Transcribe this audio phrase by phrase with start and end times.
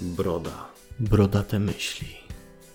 [0.00, 0.68] Broda.
[1.00, 2.08] Brodate myśli,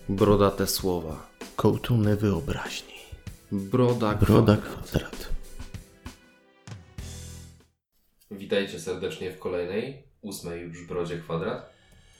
[0.08, 1.30] Brodate słowa.
[1.56, 2.94] kołtuny wyobraźni.
[3.52, 4.14] Broda.
[4.14, 4.84] Broda kwadrat.
[4.84, 5.28] kwadrat.
[8.30, 11.70] Witajcie serdecznie w kolejnej, ósmej już Brodzie Kwadrat.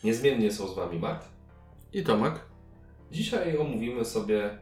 [0.04, 1.28] Niezmiennie są z Wami Mart.
[1.92, 2.34] I Tomek?
[3.12, 4.58] Dzisiaj omówimy sobie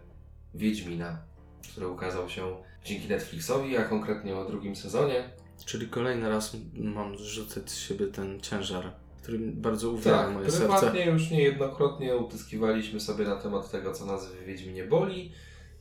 [0.55, 1.23] Wiedźmina,
[1.71, 5.31] który ukazał się dzięki Netflixowi, a konkretnie o drugim sezonie.
[5.65, 8.93] Czyli kolejny raz mam zrzucać z siebie ten ciężar,
[9.23, 10.67] który bardzo uwiera Tak, moje serce.
[10.79, 15.33] prywatnie już niejednokrotnie utyskiwaliśmy sobie na temat tego, co nas w Wiedźminie boli.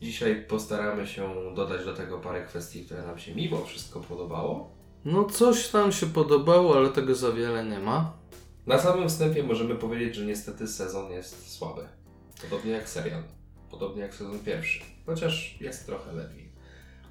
[0.01, 4.71] Dzisiaj postaramy się dodać do tego parę kwestii, które nam się mimo wszystko podobało.
[5.05, 8.13] No coś tam się podobało, ale tego za wiele nie ma.
[8.67, 11.81] Na samym wstępie możemy powiedzieć, że niestety sezon jest słaby.
[12.41, 13.23] Podobnie jak serial.
[13.71, 14.81] Podobnie jak sezon pierwszy.
[15.05, 16.49] Chociaż jest trochę lepiej.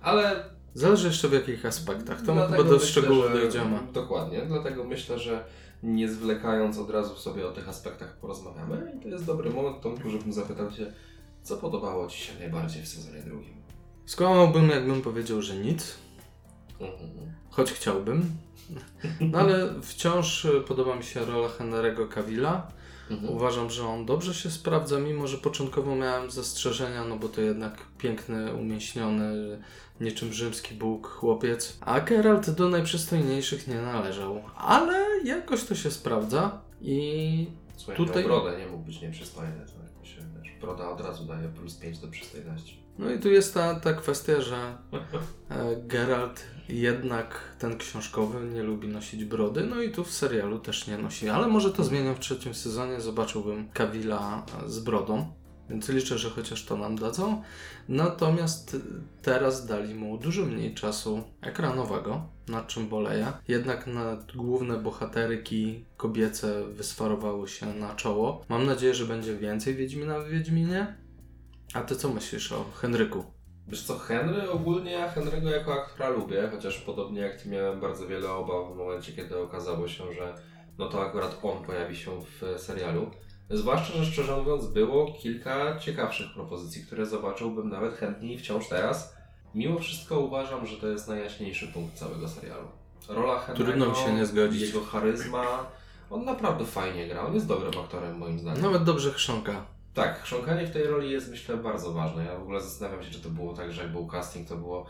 [0.03, 2.23] Ale Zależy jeszcze w jakich aspektach.
[2.23, 3.79] To chyba do że- dojdziemy.
[3.93, 4.43] Dokładnie.
[4.47, 5.45] Dlatego myślę, że
[5.83, 8.93] nie zwlekając od razu sobie o tych aspektach porozmawiamy.
[8.99, 10.93] I to jest dobry moment, Tomku, żebym zapytał Cię,
[11.43, 13.55] co podobało Ci się najbardziej w sezonie drugim?
[14.07, 15.95] Skłamałbym, jakbym powiedział, że nic.
[16.81, 17.11] Mhm.
[17.51, 18.31] Choć chciałbym.
[19.21, 22.69] No ale wciąż podoba mi się rola Henry'ego Cavilla.
[23.11, 23.33] Mhm.
[23.33, 27.87] Uważam, że on dobrze się sprawdza, mimo że początkowo miałem zastrzeżenia, no bo to jednak
[27.99, 29.59] piękny, umieśniony,
[30.01, 31.79] niczym rzymski bóg chłopiec.
[31.81, 34.43] A Geralt do najprzystojniejszych nie należał.
[34.57, 38.25] Ale jakoś to się sprawdza i Słuchaj, Tutaj- Tutaj...
[38.25, 39.67] brodę nie mógł być nieprzystojny.
[39.67, 42.83] To jakoś, wiesz, broda od razu daje plus 5 do przystojności.
[42.99, 44.77] No i tu jest ta, ta kwestia, że
[45.51, 50.87] e, Geralt jednak ten książkowy nie lubi nosić brody, no i tu w serialu też
[50.87, 55.33] nie nosi, ale może to zmienią w trzecim sezonie, zobaczyłbym Kawila z brodą,
[55.71, 57.43] więc liczę, że chociaż to nam dadzą.
[57.89, 58.77] Natomiast
[59.23, 63.33] teraz dali mu dużo mniej czasu ekranowego, nad czym boleję.
[63.49, 68.45] Jednak na główne bohaterki kobiece wysfarowały się na czoło.
[68.49, 70.97] Mam nadzieję, że będzie więcej Wiedźmina w Wiedźminie.
[71.75, 73.40] A ty co myślisz o Henryku?
[73.71, 78.07] Wiesz co, Henry ogólnie ja Henry'ego jako aktora lubię, chociaż podobnie jak ty miałem bardzo
[78.07, 80.35] wiele obaw w momencie, kiedy okazało się, że
[80.79, 83.11] no to akurat on pojawi się w serialu.
[83.51, 89.17] Zwłaszcza, że szczerze mówiąc było kilka ciekawszych propozycji, które zobaczyłbym nawet chętniej wciąż teraz.
[89.55, 92.69] Mimo wszystko uważam, że to jest najjaśniejszy punkt całego serialu.
[93.09, 94.63] Rola Henry'ego, Trudno mi się nie zgodzić.
[94.63, 95.67] jego charyzma,
[96.11, 98.63] on naprawdę fajnie gra, on jest dobrym aktorem moim zdaniem.
[98.63, 99.65] Nawet dobrze chrząka.
[99.95, 102.25] Tak, chrząkanie w tej roli jest myślę bardzo ważne.
[102.25, 104.87] Ja w ogóle zastanawiam się, czy to było tak, że jak był casting, to było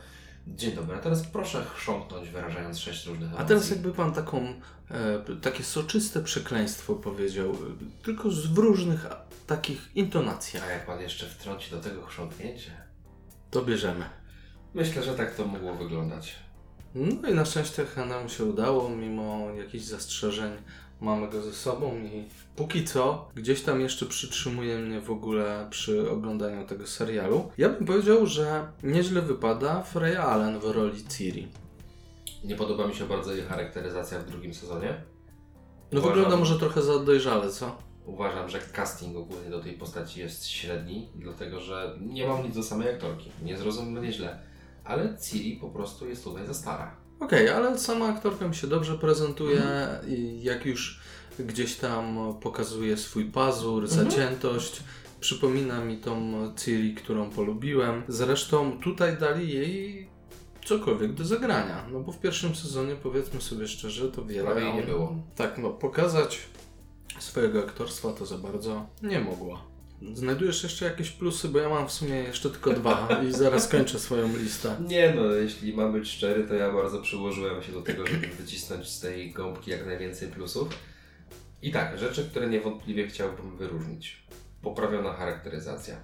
[0.47, 3.44] dzień dobry, a teraz proszę chrząknąć wyrażając sześć różnych emocji.
[3.44, 4.55] A teraz jakby pan taką,
[4.91, 7.56] e, takie soczyste przekleństwo powiedział, e,
[8.03, 10.65] tylko z, w różnych a, takich intonacjach.
[10.65, 12.71] A jak pan jeszcze wtrąci do tego chrząknięcie?
[13.50, 14.05] To bierzemy.
[14.75, 16.37] Myślę, że tak to mogło wyglądać.
[16.94, 20.53] No i na szczęście nam się udało, mimo jakichś zastrzeżeń
[21.00, 22.25] mamy go ze sobą i
[22.56, 27.50] póki co gdzieś tam jeszcze przytrzymuje mnie w ogóle przy oglądaniu tego serialu.
[27.59, 31.49] Ja bym powiedział, że nieźle wypada Freya Allen w roli Ciri.
[32.44, 35.05] Nie podoba mi się bardzo jej charakteryzacja w drugim sezonie.
[35.93, 37.77] No Uważam- wygląda może trochę za dojrzale, co?
[38.06, 42.62] Uważam, że casting ogólnie do tej postaci jest średni, dlatego że nie mam nic do
[42.62, 43.31] samej aktorki.
[43.43, 44.39] Nie zrozum mnie źle.
[44.84, 46.97] Ale Ciri po prostu jest tutaj za stara.
[47.20, 49.62] Okej, ale sama aktorka mi się dobrze prezentuje
[50.08, 51.00] i jak już
[51.38, 54.82] gdzieś tam pokazuje swój pazur, zaciętość.
[55.20, 58.03] Przypomina mi tą Ciri, którą polubiłem.
[58.09, 60.09] Zresztą tutaj dali jej
[60.64, 61.86] cokolwiek do zagrania.
[61.92, 65.14] No bo w pierwszym sezonie, powiedzmy sobie szczerze, to wiele Prawie jej nie było.
[65.36, 66.38] Tak, no pokazać
[67.19, 69.69] swojego aktorstwa to za bardzo nie mogła.
[70.15, 73.99] Znajdujesz jeszcze jakieś plusy, bo ja mam w sumie jeszcze tylko dwa i zaraz kończę
[73.99, 74.77] swoją listę.
[74.88, 78.89] Nie no, jeśli mam być szczery, to ja bardzo przyłożyłem się do tego, żeby wycisnąć
[78.89, 80.69] z tej gąbki jak najwięcej plusów.
[81.62, 84.27] I tak, rzeczy, które niewątpliwie chciałbym wyróżnić.
[84.62, 85.97] Poprawiona charakteryzacja.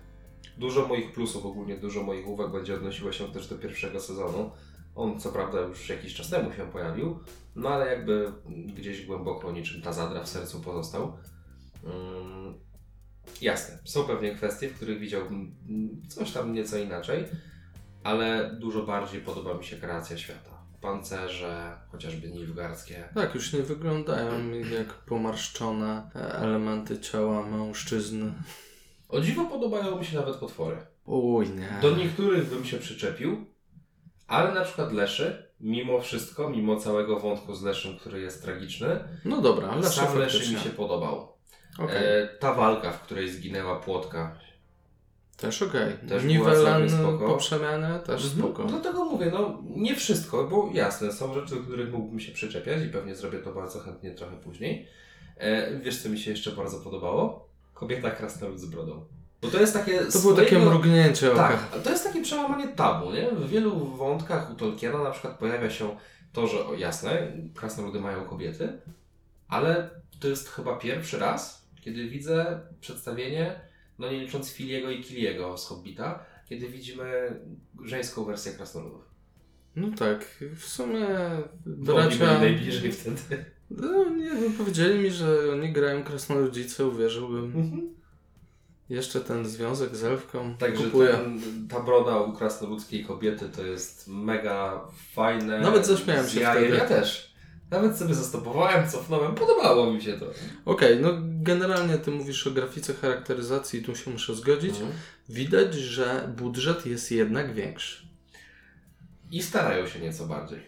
[0.58, 4.50] Dużo moich plusów, ogólnie dużo moich uwag będzie odnosiło się też do pierwszego sezonu.
[4.94, 7.18] On co prawda już jakiś czas temu się pojawił,
[7.54, 8.32] no ale jakby
[8.76, 11.16] gdzieś głęboko niczym ta zadra w sercu pozostał.
[11.84, 12.54] Mm,
[13.40, 15.54] jasne, są pewnie kwestie, w których widziałbym
[16.08, 17.24] coś tam nieco inaczej,
[18.04, 20.56] ale dużo bardziej podoba mi się kreacja świata.
[20.80, 23.08] Pancerze, chociażby nilfgaardzkie.
[23.14, 28.32] Tak, już nie wyglądają jak pomarszczone elementy ciała mężczyzn.
[29.08, 30.76] O dziwo podobają mi się nawet potwory.
[31.04, 31.78] Uj, nie.
[31.82, 33.46] Do niektórych bym się przyczepił,
[34.26, 39.40] ale na przykład Leszy, mimo wszystko, mimo całego wątku z Leszym, który jest tragiczny, No
[39.40, 41.35] dobra, ale sam Leszy mi się podobał.
[41.78, 44.38] Okej, E, ta walka, w której zginęła płotka.
[45.36, 45.92] też okej.
[46.08, 46.82] też była Niwelan
[47.18, 48.38] po przemianie też Mhm.
[48.42, 48.64] spoko.
[48.64, 52.88] Dlatego mówię, no nie wszystko, bo jasne, są rzeczy, do których mógłbym się przyczepiać i
[52.88, 54.88] pewnie zrobię to bardzo chętnie trochę później.
[55.36, 57.48] E, wiesz, co mi się jeszcze bardzo podobało?
[57.74, 59.04] Kobieta krasnolud z brodą.
[59.42, 60.00] Bo to jest takie...
[60.00, 61.48] To było takie mrugnięcie oka.
[61.48, 63.30] Tak, to jest takie przełamanie tabu, nie?
[63.30, 65.96] W wielu wątkach u Tolkiena na przykład pojawia się
[66.32, 68.80] to, że o, jasne, krasnoludy mają kobiety,
[69.48, 69.90] ale
[70.20, 73.60] to jest chyba pierwszy raz, kiedy widzę przedstawienie,
[73.98, 77.40] no nie licząc Filiego i Kiliego z Hobbita, kiedy widzimy
[77.84, 79.02] żeńską wersję krasnoludów.
[79.76, 81.06] No tak, w sumie
[81.66, 82.38] bracia...
[82.38, 83.44] najbliżej wtedy.
[83.70, 87.80] No, nie wiem, powiedzieli mi, że oni grają krasnoludzice, uwierzyłbym.
[88.88, 91.08] Jeszcze ten związek z elfką Także kupuję.
[91.08, 95.60] ten, ta broda u krasnoludzkiej kobiety to jest mega fajne.
[95.60, 96.76] Nawet zaśmiałem się wtedy.
[96.76, 97.35] Ja też.
[97.70, 99.34] Nawet sobie zastopowałem, cofnąłem.
[99.34, 100.26] Podobało mi się to.
[100.64, 104.70] Okej, no generalnie ty mówisz o grafice charakteryzacji, tu się muszę zgodzić.
[104.70, 104.92] Mhm.
[105.28, 108.06] Widać, że budżet jest jednak większy.
[109.30, 110.60] I starają się nieco bardziej.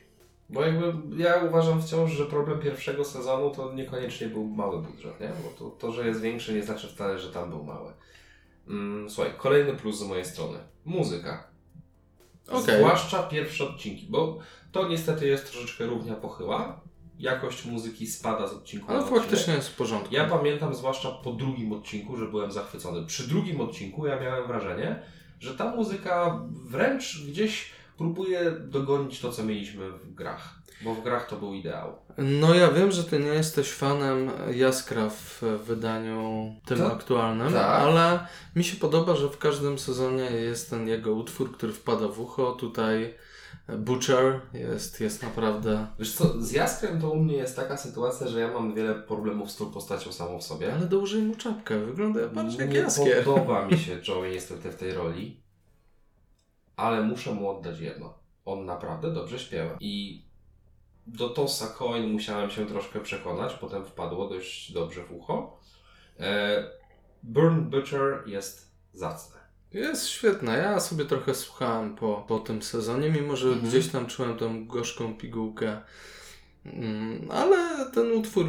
[0.51, 0.93] Bo jakby
[1.23, 5.29] ja uważam wciąż, że problem pierwszego sezonu to niekoniecznie był mały budżet, nie?
[5.29, 7.93] Bo to, to że jest większy nie znaczy wcale, że tam był mały.
[8.69, 10.59] Mm, słuchaj, kolejny plus z mojej strony.
[10.85, 11.49] Muzyka.
[12.49, 12.77] Okej.
[12.79, 14.39] Zwłaszcza pierwsze odcinki, bo
[14.73, 16.81] to niestety jest troszeczkę równia pochyła.
[17.19, 19.23] Jakość muzyki spada z odcinku Ale na odcinek.
[19.25, 20.15] faktycznie jest w porządku.
[20.15, 23.07] Ja pamiętam zwłaszcza po drugim odcinku, że byłem zachwycony.
[23.07, 25.03] Przy drugim odcinku ja miałem wrażenie,
[25.41, 30.55] że ta muzyka wręcz gdzieś próbuje dogonić to, co mieliśmy w grach.
[30.85, 31.97] Bo w grach to był ideał.
[32.19, 37.81] No ja wiem, że ty nie jesteś fanem Jaskra w wydaniu tym To- aktualnym, tak.
[37.81, 38.27] ale
[38.57, 42.53] mi się podoba, że w każdym sezonie jest ten jego utwór, który wpada w ucho.
[42.53, 43.15] Tutaj
[43.77, 45.87] Butcher jest, jest naprawdę...
[45.99, 49.51] Wiesz co, z Jaskrem to u mnie jest taka sytuacja, że ja mam wiele problemów
[49.51, 50.75] z tą postacią samą w sobie.
[50.75, 53.25] Ale dołożyj mu czapkę, wygląda bardziej jak Nie Jaskier.
[53.25, 55.41] podoba mi się Joey niestety w tej roli,
[56.77, 58.15] ale muszę mu oddać jedno.
[58.45, 59.77] On naprawdę dobrze śpiewa.
[59.81, 60.23] I
[61.07, 65.59] do Tossa Coin musiałem się troszkę przekonać, potem wpadło dość dobrze w ucho.
[66.21, 66.71] E,
[67.23, 69.38] Burn Butcher jest zacny.
[69.73, 70.57] Jest świetna.
[70.57, 73.69] Ja sobie trochę słuchałem po, po tym sezonie, mimo że Mhm.
[73.69, 75.81] gdzieś tam czułem tą gorzką pigułkę.
[76.65, 78.47] Mm, ale ten utwór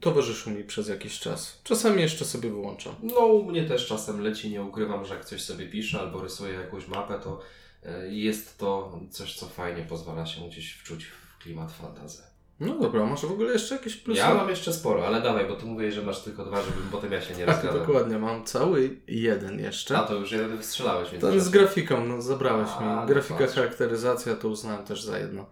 [0.00, 1.60] towarzyszył mi przez jakiś czas.
[1.64, 2.94] Czasami jeszcze sobie wyłączam.
[3.02, 6.52] No, u mnie też czasem leci, nie ukrywam, że jak coś sobie piszę albo rysuję
[6.54, 7.40] jakąś mapę, to
[7.82, 12.22] e, jest to coś, co fajnie pozwala się gdzieś wczuć w klimat fantazy.
[12.60, 14.20] No dobra, masz w ogóle jeszcze jakieś plusy?
[14.20, 17.12] Ja mam jeszcze sporo, ale dawaj, bo tu mówię, że masz tylko dwa, żebym potem
[17.12, 17.80] ja się nie Tak, rozgadał.
[17.86, 19.98] dokładnie, mam cały jeden jeszcze.
[19.98, 21.10] A to już jeden wystrzelałeś.
[21.10, 22.86] więc Ten z grafiką, no zabrałeś A, mi.
[22.86, 23.54] no Grafika, patrz.
[23.54, 25.46] charakteryzacja to uznałem też za jedno.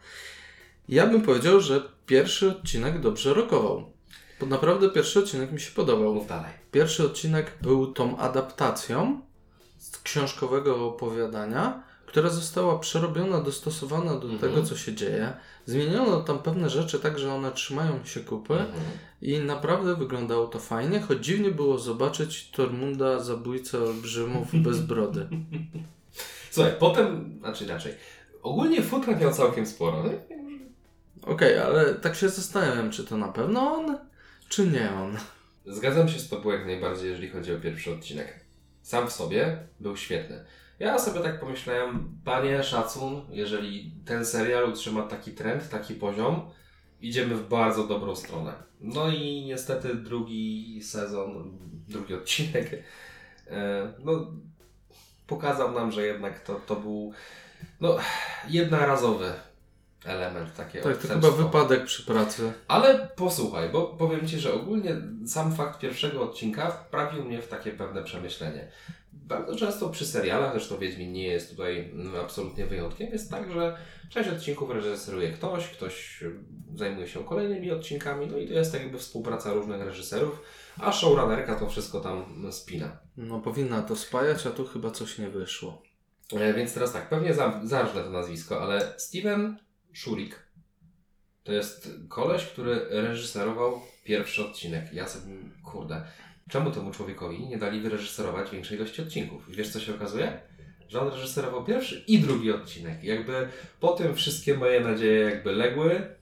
[0.89, 3.93] Ja bym powiedział, że pierwszy odcinek dobrze rokował.
[4.41, 6.15] Bo naprawdę pierwszy odcinek mi się podobał.
[6.15, 6.51] Mów dalej.
[6.73, 9.21] Pierwszy odcinek był tą adaptacją
[9.79, 14.39] z książkowego opowiadania, która została przerobiona, dostosowana do Mhm.
[14.39, 15.33] tego, co się dzieje.
[15.67, 18.83] Zmieniono tam pewne rzeczy tak, że one trzymają się kupy Mhm.
[19.23, 25.29] i naprawdę wyglądało to fajnie, choć dziwnie było zobaczyć Tormunda, zabójcę olbrzymów bez brody.
[26.51, 27.95] Słuchaj, potem, znaczy inaczej.
[28.43, 30.05] Ogólnie futra miał całkiem sporo.
[30.05, 30.19] nie?
[31.23, 33.99] Okej, ale tak się zastanawiam, czy to na pewno on,
[34.49, 35.17] czy nie on.
[35.67, 38.41] Zgadzam się z Tobą jak najbardziej, jeżeli chodzi o pierwszy odcinek.
[38.83, 40.45] Sam w sobie był świetny.
[40.79, 46.51] Ja sobie tak pomyślałem, panie szacun, jeżeli ten serial utrzyma taki trend, taki poziom,
[47.01, 48.53] idziemy w bardzo dobrą stronę.
[48.81, 51.59] No i niestety drugi sezon,
[51.89, 52.85] drugi odcinek,
[53.47, 54.33] e, no,
[55.27, 57.13] pokazał nam, że jednak to, to był
[57.81, 57.97] no,
[58.49, 59.33] jednorazowy
[60.05, 62.53] element takie Tak, to chyba wypadek przy pracy.
[62.69, 67.71] Ale posłuchaj, bo powiem Ci, że ogólnie sam fakt pierwszego odcinka wprawił mnie w takie
[67.71, 68.69] pewne przemyślenie.
[69.13, 73.77] Bardzo często przy serialach, zresztą Wiedźmin nie jest tutaj mm, absolutnie wyjątkiem, jest tak, że
[74.11, 76.25] część odcinków reżyseruje ktoś, ktoś
[76.75, 80.43] zajmuje się kolejnymi odcinkami, no i to jest tak jakby współpraca różnych reżyserów,
[80.79, 82.99] a showrunnerka to wszystko tam spina.
[83.17, 85.83] No powinna to spajać, a tu chyba coś nie wyszło.
[86.33, 89.59] E, Więc teraz tak, pewnie za- zarżnę to nazwisko, ale Steven
[89.99, 90.49] Shurik
[91.45, 94.93] to jest koleś, który reżyserował pierwszy odcinek.
[94.93, 96.05] Ja sobie, kurde,
[96.51, 99.49] czemu temu człowiekowi nie dali wyreżyserować większej ilości odcinków?
[99.49, 100.41] I wiesz co się okazuje?
[100.89, 103.05] Że on reżyserował pierwszy i drugi odcinek.
[103.05, 103.49] Jakby
[103.81, 106.17] po tym wszystkie moje nadzieje jakby legły.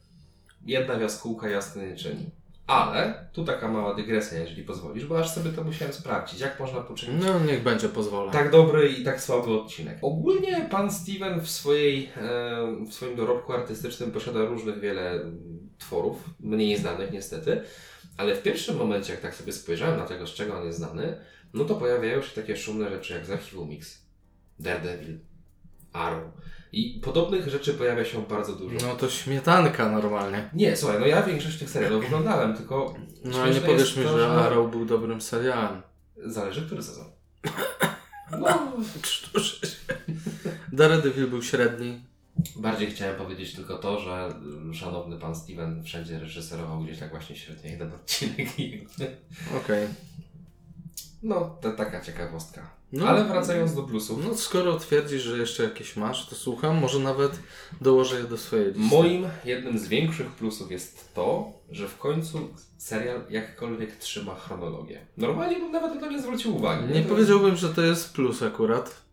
[0.66, 2.30] Jedna jaskółka jasny nie czyni.
[2.66, 6.80] Ale tu taka mała dygresja, jeżeli pozwolisz, bo aż sobie to musiałem sprawdzić, jak można
[6.80, 8.32] poczynić No niech będzie, pozwolę.
[8.32, 9.98] tak dobry i tak słaby odcinek.
[10.02, 12.10] Ogólnie pan Steven w, swojej,
[12.88, 15.20] w swoim dorobku artystycznym posiada różnych wiele
[15.78, 17.62] tworów, mniej znanych niestety,
[18.16, 21.20] ale w pierwszym momencie, jak tak sobie spojrzałem na tego, z czego on jest znany,
[21.54, 23.98] no to pojawiają się takie szumne rzeczy jak z Archiwum Mix,
[24.60, 25.18] Daredevil,
[25.92, 26.24] Arrow.
[26.72, 28.76] I podobnych rzeczy pojawia się bardzo dużo.
[28.86, 30.50] No to śmietanka normalnie.
[30.54, 32.94] Nie, słuchaj, no ja większość tych serialów oglądałem, tylko
[33.24, 35.82] No nie powiesz mi, to, że Arrow był dobrym serialem.
[36.16, 37.06] Zależy, który sezon.
[38.40, 38.72] No,
[39.42, 39.76] się.
[40.72, 42.00] Daredevil był średni.
[42.56, 44.34] bardziej chciałem powiedzieć tylko to, że
[44.70, 48.48] y, szanowny pan Steven wszędzie reżyserował gdzieś tak właśnie średnio jeden odcinek
[49.56, 49.88] Okej.
[51.22, 52.70] no, to taka ciekawostka.
[52.96, 53.08] No.
[53.08, 54.24] Ale wracając do plusów.
[54.24, 56.76] No skoro twierdzisz, że jeszcze jakieś masz, to słucham.
[56.76, 57.32] Może nawet
[57.80, 58.96] dołożę je do swojej listy.
[58.96, 62.38] Moim jednym z większych plusów jest to, że w końcu
[62.78, 65.00] serial jakkolwiek trzyma chronologię.
[65.16, 66.94] Normalnie bym nawet na to nie zwrócił uwagi.
[66.94, 69.06] Nie powiedziałbym, że to jest plus akurat.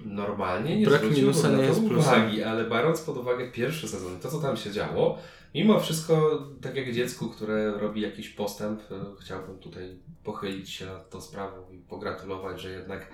[0.00, 1.98] Normalnie nie Brak zwróciłbym minusa nie to jest plusem.
[2.22, 5.18] uwagi, ale biorąc pod uwagę pierwszy sezon, to co tam się działo,
[5.54, 11.10] mimo wszystko, tak jak dziecku, które robi jakiś postęp, e, chciałbym tutaj pochylić się nad
[11.10, 13.10] tą sprawą i pogratulować, że jednak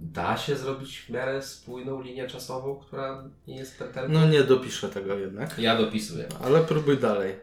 [0.00, 4.12] da się zrobić w miarę spójną linię czasową, która nie jest pętelką.
[4.12, 5.58] No nie dopiszę tego jednak.
[5.58, 6.28] Ja dopisuję.
[6.44, 7.34] Ale próbuj dalej.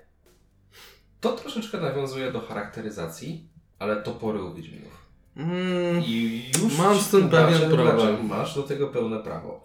[1.22, 3.48] To troszeczkę nawiązuje do charakteryzacji,
[3.80, 5.04] ale topory u Wiedźminów.
[5.38, 8.26] Mm, I już Mam z tym pewien problem.
[8.26, 9.64] Masz do tego pełne prawo.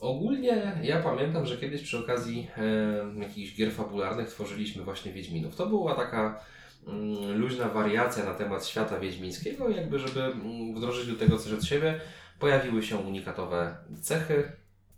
[0.00, 5.56] Ogólnie ja pamiętam, że kiedyś przy okazji e, jakichś gier fabularnych tworzyliśmy właśnie Wiedźminów.
[5.56, 6.44] To była taka
[6.86, 11.64] mm, luźna wariacja na temat świata wiedźmińskiego, jakby żeby mm, wdrożyć do tego coś od
[11.64, 12.00] siebie.
[12.38, 14.52] Pojawiły się unikatowe cechy.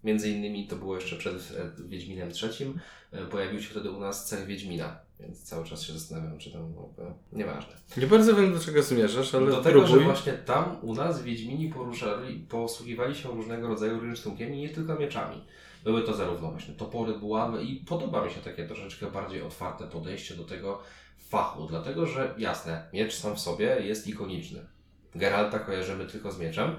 [0.05, 2.81] Między innymi to było jeszcze przed e, Wiedźminem trzecim.
[3.13, 6.63] E, pojawił się wtedy u nas cech Wiedźmina, więc cały czas się zastanawiam, czy tam...
[6.99, 7.73] e, Nieważne.
[7.97, 10.05] nie bardzo wiem, do czego zmierzasz, ale Do tego, że próbuj.
[10.05, 15.45] właśnie tam u nas Wiedźmini poruszali, posługiwali się różnego rodzaju rynsztunkiem i nie tylko mieczami.
[15.85, 20.35] Były to zarówno właśnie topory, buławy i podoba mi się takie troszeczkę bardziej otwarte podejście
[20.35, 20.81] do tego
[21.29, 24.67] fachu, dlatego że jasne, miecz sam w sobie jest ikoniczny.
[25.15, 26.77] Geralta kojarzymy tylko z mieczem,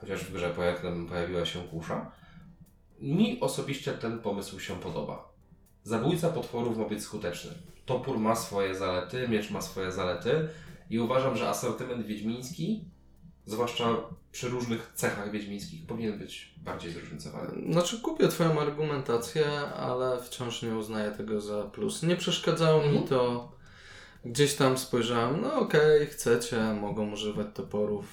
[0.00, 2.10] chociaż w grze pojawi- pojawiła się kusza.
[3.00, 5.28] Mi osobiście ten pomysł się podoba.
[5.82, 7.50] Zabójca potworów ma być skuteczny.
[7.86, 10.48] Topór ma swoje zalety, miecz ma swoje zalety
[10.90, 12.84] i uważam, że asortyment wiedźmiński,
[13.46, 13.88] zwłaszcza
[14.32, 17.72] przy różnych cechach wiedźmińskich, powinien być bardziej zróżnicowany.
[17.72, 22.02] Znaczy kupię twoją argumentację, ale wciąż nie uznaję tego za plus.
[22.02, 23.06] Nie przeszkadzało mi Mhm.
[23.08, 23.52] to.
[24.24, 28.04] Gdzieś tam spojrzałem, no okej, chcecie, mogą używać toporów,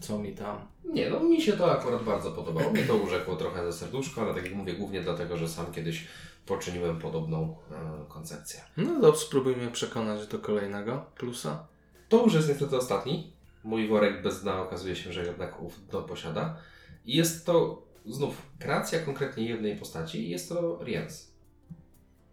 [0.00, 0.58] co mi tam.
[0.84, 2.70] Nie, no mi się to akurat bardzo podobało.
[2.70, 6.06] Mnie to urzekło trochę ze serduszka, ale tak jak mówię, głównie dlatego, że sam kiedyś
[6.56, 8.60] poczyniłem podobną e, koncepcję.
[8.76, 11.66] No dobrze, spróbuj mnie przekonać do kolejnego plusa.
[12.08, 13.32] To już jest niestety ostatni.
[13.64, 16.56] Mój worek bez dna okazuje się, że jednak ów dno posiada.
[17.04, 21.32] I jest to znów kreacja konkretnie jednej postaci i jest to Riens.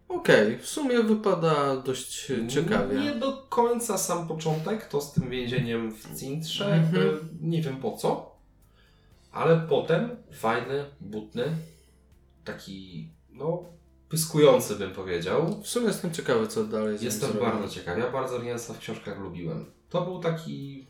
[0.08, 3.00] Okej, w sumie wypada dość ciekawie.
[3.00, 6.82] Nie do końca sam początek, to z tym więzieniem w Cintrze, Mhm.
[7.06, 8.36] jakby nie wiem po co,
[9.32, 11.44] ale potem fajny, butny,
[12.44, 13.64] taki, no,
[14.10, 15.62] pyskujący bym powiedział.
[15.62, 17.98] W sumie jestem ciekawy, co dalej Jestem bardzo ciekaw.
[17.98, 19.66] Ja bardzo Riensa w książkach lubiłem.
[19.88, 20.86] To był taki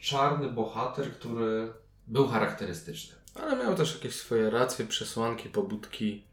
[0.00, 1.72] czarny bohater, który
[2.06, 3.14] był charakterystyczny.
[3.34, 6.24] Ale miał też jakieś swoje racje, przesłanki, pobudki.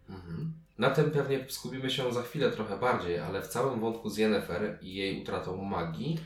[0.77, 4.79] Na tym pewnie skupimy się za chwilę trochę bardziej, ale w całym wątku z Yennefer
[4.81, 6.19] i jej utratą magii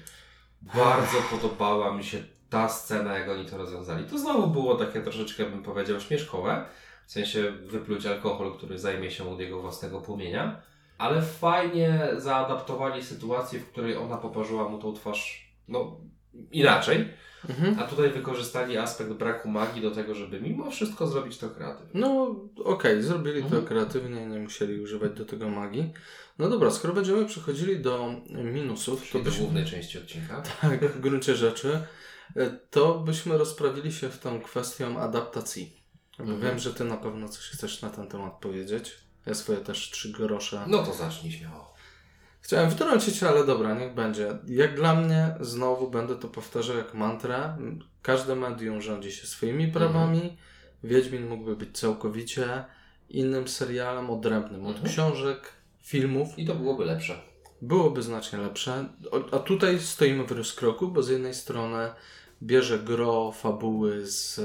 [0.62, 4.06] bardzo podobała mi się ta scena, jak oni to rozwiązali.
[4.06, 6.66] To znowu było takie troszeczkę, bym powiedział, śmieszkowe,
[7.08, 10.62] w sensie wypluć alkohol, który zajmie się od jego własnego płomienia,
[10.98, 15.98] ale fajnie zaadaptowali sytuację, w której ona poparzyła mu tą twarz, no,
[16.52, 17.08] inaczej,
[17.50, 17.80] Mhm.
[17.80, 22.02] a tutaj wykorzystali aspekt braku magii do tego, żeby mimo wszystko zrobić to kreatywnie.
[22.02, 23.62] No, okej, zrobili Mhm.
[23.62, 25.94] to kreatywnie, nie musieli używać do tego magii.
[26.40, 30.42] No dobra, skoro będziemy przechodzili do minusów, to Czyli do byśmy, głównej części odcinka.
[30.62, 31.80] tak, w gruncie rzeczy,
[32.36, 35.83] e, to byśmy rozprawili się w tą kwestią adaptacji.
[36.20, 36.42] Mhm.
[36.42, 38.98] wiem, że ty na pewno coś chcesz na ten temat powiedzieć.
[39.26, 40.64] Ja swoje też trzy grosze.
[40.68, 41.74] No to zacznij śmiało.
[42.42, 44.38] Chciałem wtrącić, ale dobra, niech będzie.
[44.48, 47.58] Jak dla mnie, znowu będę to powtarzał jak mantrę,
[48.02, 50.38] każde medium rządzi się swoimi prawami.
[50.84, 52.66] Wiedźmin mógłby być całkowicie
[53.10, 54.94] innym serialem, odrębnym od Mhm.
[54.94, 55.54] książek,
[55.84, 56.40] filmów.
[56.40, 57.22] I to byłoby lepsze.
[57.62, 58.90] Byłoby znacznie lepsze.
[59.32, 61.90] A tutaj stoimy w rozkroku, bo z jednej strony
[62.44, 64.40] bierze gro fabuły z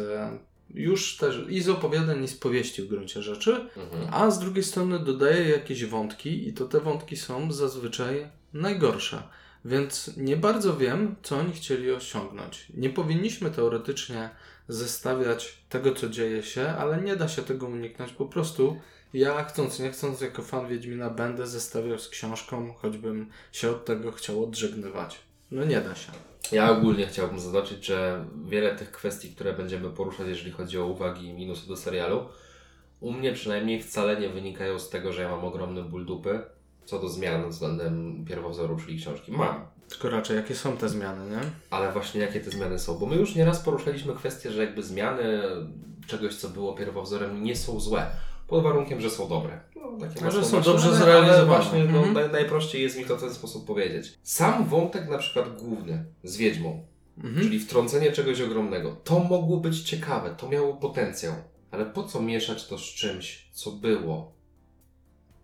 [0.75, 4.09] już też i z opowiadań, i z powieści w gruncie rzeczy, Mhm.
[4.15, 9.23] a z drugiej strony dodaje jakieś wątki i to te wątki są zazwyczaj najgorsze.
[9.65, 12.67] Więc nie bardzo wiem, co oni chcieli osiągnąć.
[12.75, 14.31] Nie powinniśmy teoretycznie
[14.69, 18.13] zestawiać tego, co dzieje się, ale nie da się tego uniknąć.
[18.13, 18.81] Po prostu
[19.13, 24.13] ja, chcąc nie chcąc, jako fan Wiedźmina, będę zestawiał z książką, choćbym się od tego
[24.13, 25.19] chciał odżegnywać.
[25.51, 26.13] No nie da się.
[26.53, 31.27] Ja ogólnie chciałbym zaznaczyć, że wiele tych kwestii, które będziemy poruszać, jeżeli chodzi o uwagi
[31.27, 32.29] i minusy do serialu,
[33.01, 36.41] u mnie przynajmniej wcale nie wynikają z tego, że ja mam ogromny ból dupy
[36.89, 39.33] co do zmian względem pierwowzoru, czyli książki.
[39.33, 39.67] Mam.
[39.89, 41.41] Tylko raczej jakie są te zmiany, nie?
[41.71, 42.99] Ale właśnie jakie te zmiany są?
[42.99, 45.41] Bo my już nieraz poruszaliśmy kwestię, że jakby zmiany
[46.07, 48.07] czegoś, co było pierwowzorem, nie są złe.
[48.49, 49.61] Pod warunkiem, że są dobre.
[49.77, 51.47] No, takie że są dobrze zrealizowane.
[51.47, 52.15] właśnie no, Mhm.
[52.15, 54.19] naj, najprościej jest mi to w ten sposób powiedzieć.
[54.23, 56.87] Sam wątek na przykład główny z Wiedźmą,
[57.19, 57.43] Mhm.
[57.47, 61.35] czyli wtrącenie czegoś ogromnego, to mogło być ciekawe, to miało potencjał.
[61.71, 64.33] Ale po co mieszać to z czymś, co było?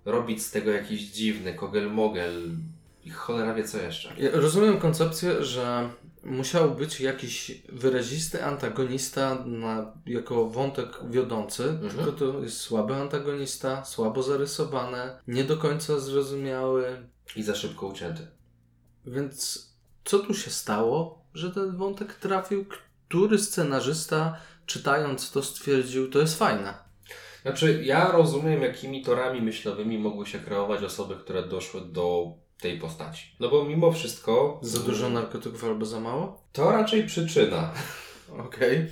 [0.04, 2.56] Robić z tego jakiś dziwny kogel-mogel
[3.04, 4.12] i cholera wie co jeszcze.
[4.18, 5.88] Ja rozumiem koncepcję, że
[6.24, 11.90] musiał być jakiś wyrazisty antagonista na, jako wątek wiodący, Mhm.
[11.90, 18.26] tylko to jest słaby antagonista, słabo zarysowane, nie do końca zrozumiały, I za szybko ucięty.
[19.06, 19.66] więc
[20.04, 22.64] co tu się stało, że ten wątek trafił?
[23.08, 26.74] Który scenarzysta czytając to stwierdził, to jest fajne.
[27.42, 33.26] Znaczy, ja rozumiem, jakimi torami myślowymi mogły się kreować osoby, które doszły do tej postaci.
[33.40, 34.58] No bo mimo wszystko.
[34.62, 36.42] Za dużo narkotyków albo za mało?
[36.52, 37.70] To raczej przyczyna.
[38.46, 38.86] Okej.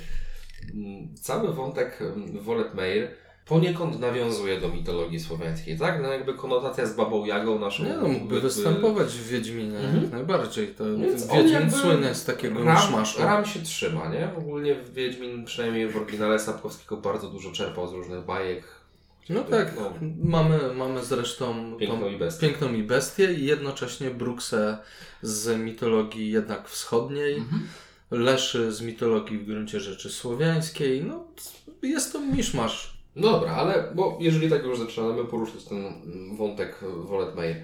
[0.74, 3.10] Mm, Cały wątek mm, Wolet Meir
[3.46, 6.02] poniekąd nawiązuje do mitologii słowiańskiej, tak?
[6.02, 7.84] No jakby konotacja z babą Jagą naszą.
[7.84, 10.02] Nie no, mógłby występować w Wiedźminie, Mhm.
[10.02, 10.68] jak najbardziej.
[10.68, 14.30] To Więc Wiedźmin słynny z takiego Ram, ram się trzyma, nie?
[14.38, 18.64] Ogólnie Wiedźmin, przynajmniej w oryginale Sapkowskiego, bardzo dużo czerpał z różnych bajek.
[19.28, 22.48] No tak, No, mamy, mamy zresztą Piękną tą i bestię.
[22.48, 24.78] piękną i bestię i jednocześnie Bruksę
[25.22, 27.62] z mitologii jednak wschodniej, Mhm.
[28.10, 31.04] Leszy z mitologii w gruncie rzeczy słowiańskiej.
[31.04, 31.24] No,
[31.82, 32.96] jest to miszmasz.
[33.16, 35.84] No dobra, ale bo jeżeli tak już zaczynamy poruszać ten
[36.36, 37.56] wątek Wolet Meir.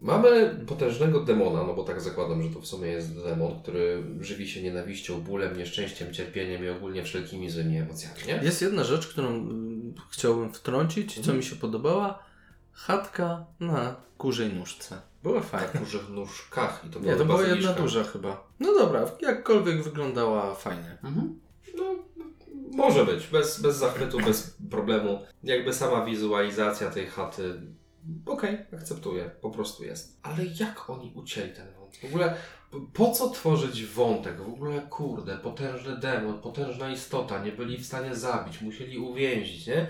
[0.00, 4.48] Mamy potężnego demona, no bo tak zakładam, że to w sumie jest demon, który żywi
[4.48, 8.40] się nienawiścią, bólem, nieszczęściem, cierpieniem i ogólnie wszelkimi złymi emocjami, nie?
[8.42, 11.36] Jest jedna rzecz, którą mm, chciałbym wtrącić, co Mhm.
[11.38, 12.18] mi się podobała.
[12.72, 15.00] Chatka na kurzej nóżce.
[15.22, 15.68] Była fajna.
[15.74, 18.44] Na dużych nóżkach i to Nie, była to była jedna duża chyba.
[18.60, 20.98] No dobra, jakkolwiek wyglądała fajnie.
[21.04, 21.40] Mhm.
[21.76, 21.84] No,
[22.72, 25.20] może być, bez, bez zachwytu, bez problemu.
[25.44, 27.60] Jakby sama wizualizacja tej chaty,
[28.26, 30.18] okej, akceptuję, po prostu jest.
[30.22, 32.00] Ale jak oni ucięli ten wątek?
[32.00, 32.34] W ogóle,
[32.92, 34.40] po co tworzyć wątek?
[34.40, 39.86] W ogóle, kurde, potężny demon, potężna istota, nie byli w stanie zabić, musieli uwięzić, nie?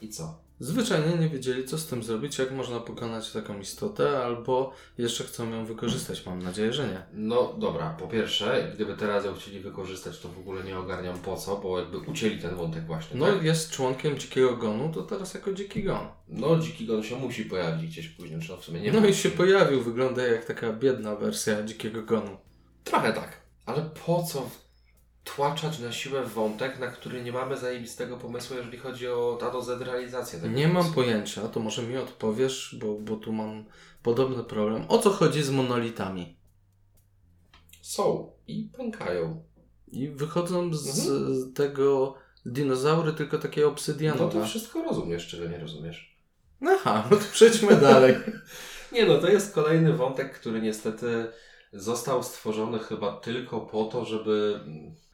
[0.00, 0.43] I co?
[0.60, 5.50] Zwyczajnie nie wiedzieli, co z tym zrobić, jak można pokonać taką istotę, albo jeszcze chcą
[5.50, 6.26] ją wykorzystać.
[6.26, 7.02] Mam nadzieję, że nie.
[7.12, 11.36] No dobra, po pierwsze, gdyby teraz ją chcieli wykorzystać, to w ogóle nie ogarniam po
[11.36, 13.42] co, bo jakby ucięli ten wątek właśnie, No, tak?
[13.42, 16.06] jest członkiem dzikiego gonu, to teraz jako dziki gon.
[16.28, 19.14] No, dziki gon się musi pojawić gdzieś później, czy no w sumie nie no i
[19.14, 22.36] się pojawił, wygląda jak taka biedna wersja dzikiego gonu.
[22.84, 23.40] Trochę tak.
[23.66, 24.50] Ale po co
[25.24, 29.62] tłaczać na siłę wątek, na który nie mamy zajebistego pomysłu, jeżeli chodzi o A do
[29.62, 30.94] Z realizację tego Nie mam pomysłu?
[30.94, 33.64] pojęcia, to może mi odpowiesz, bo, bo tu mam
[34.02, 34.84] podobny problem.
[34.88, 36.36] O co chodzi z monolitami?
[37.82, 39.42] Są i pękają.
[39.92, 41.08] I wychodzą z
[41.54, 42.14] tego
[42.46, 44.40] dinozaury tylko takie No obsydianowe.
[44.40, 46.16] to wszystko rozumiesz, czego nie rozumiesz.
[46.68, 48.14] Aha, no to przejdźmy dalej.
[48.92, 51.26] Nie no, to jest kolejny wątek, który niestety
[51.74, 54.60] został stworzony chyba tylko po to, żeby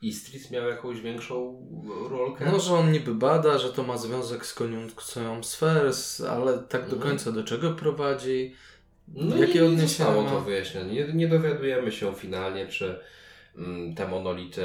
[0.03, 1.67] Istris miał jakąś większą
[2.11, 2.45] rolkę.
[2.53, 6.97] No, że on niby bada, że to ma związek z koniunkcją sfers, ale tak do
[6.97, 7.01] Mhm.
[7.03, 8.55] końca do czego prowadzi?
[9.15, 10.31] No Jakie i nie odniesienia zostało ma?
[10.31, 10.93] to wyjaśnione.
[10.93, 12.99] Nie, nie dowiadujemy się finalnie, czy
[13.57, 14.63] mm, te monolity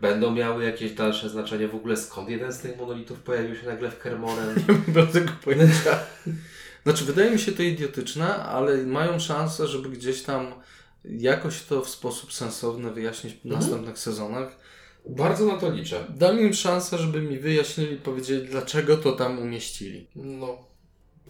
[0.00, 1.68] będą miały jakieś dalsze znaczenie.
[1.68, 4.54] W ogóle skąd jeden z tych monolitów pojawił się nagle w Kermoren?
[4.88, 5.98] Nie mam tego pojęcia.
[6.84, 10.54] Znaczy, wydaje mi się to idiotyczne, ale mają szansę, żeby gdzieś tam
[11.04, 13.60] jakoś to w sposób sensowny wyjaśnić w Mhm.
[13.62, 14.56] następnych sezonach.
[15.08, 16.04] Bardzo na to liczę.
[16.16, 20.06] Dam im szansę, żeby mi wyjaśnili, powiedzieli, dlaczego to tam umieścili.
[20.16, 20.58] No,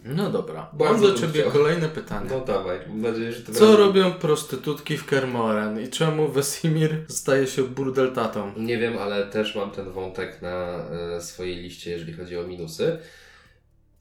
[0.04, 0.70] No dobra.
[0.72, 1.52] Bardzo Mam do ciebie chciał.
[1.52, 2.30] kolejne pytanie.
[2.30, 2.78] no dawaj.
[2.88, 8.52] Mam nadzieję, że to Co robią prostytutki w Kermoren i czemu Wesimir staje się burdeltatą?
[8.56, 10.84] Nie wiem, ale też mam ten wątek na
[11.16, 12.98] e, swojej liście, jeżeli chodzi o minusy.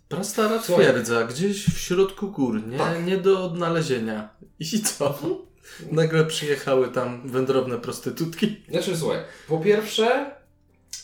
[0.09, 3.05] Prastara twierdza, gdzieś w środku gór, nie, Tak.
[3.05, 4.29] nie do odnalezienia.
[4.59, 5.19] I co?
[5.91, 8.55] Nagle przyjechały tam wędrowne prostytutki.
[8.69, 10.35] Znaczy, słuchaj, po pierwsze,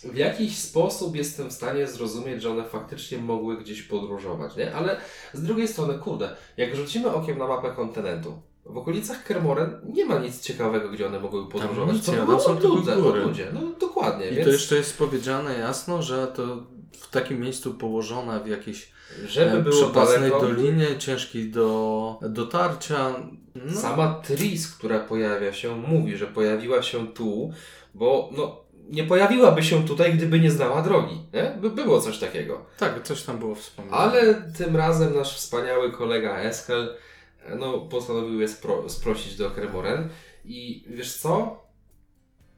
[0.04, 4.76] w jakiś sposób jestem w stanie zrozumieć, że one faktycznie mogły gdzieś podróżować, nie?
[4.76, 4.98] Ale
[5.34, 10.20] z drugiej strony, kurde, jak rzucimy okiem na mapę kontynentu, w okolicach Kermoren nie ma
[10.20, 11.96] nic ciekawego, gdzie one mogły podróżować.
[11.96, 13.22] nic to nie tam są odludzie, góry.
[13.22, 13.48] odludzie.
[13.54, 18.43] No dokładnie, I więc to jeszcze jest powiedziane jasno, że to w takim miejscu położone
[18.43, 18.91] w jakiejś
[19.28, 23.15] żeby e, było przepasnej daleko, dolinie, ciężkiej do dotarcia.
[23.56, 27.52] No, Sama Tris, która pojawia się, mówi, że pojawiła się tu,
[27.93, 31.21] bo no, nie pojawiłaby się tutaj, gdyby nie znała drogi.
[31.34, 31.58] Nie?
[31.62, 32.65] By było coś takiego.
[32.78, 33.97] Tak, coś tam było wspomniane.
[33.97, 36.95] Ale tym razem nasz wspaniały kolega Eskel
[37.45, 40.10] e, no, postanowił je spro, sprosić do Kremoren.
[40.45, 41.63] I wiesz co?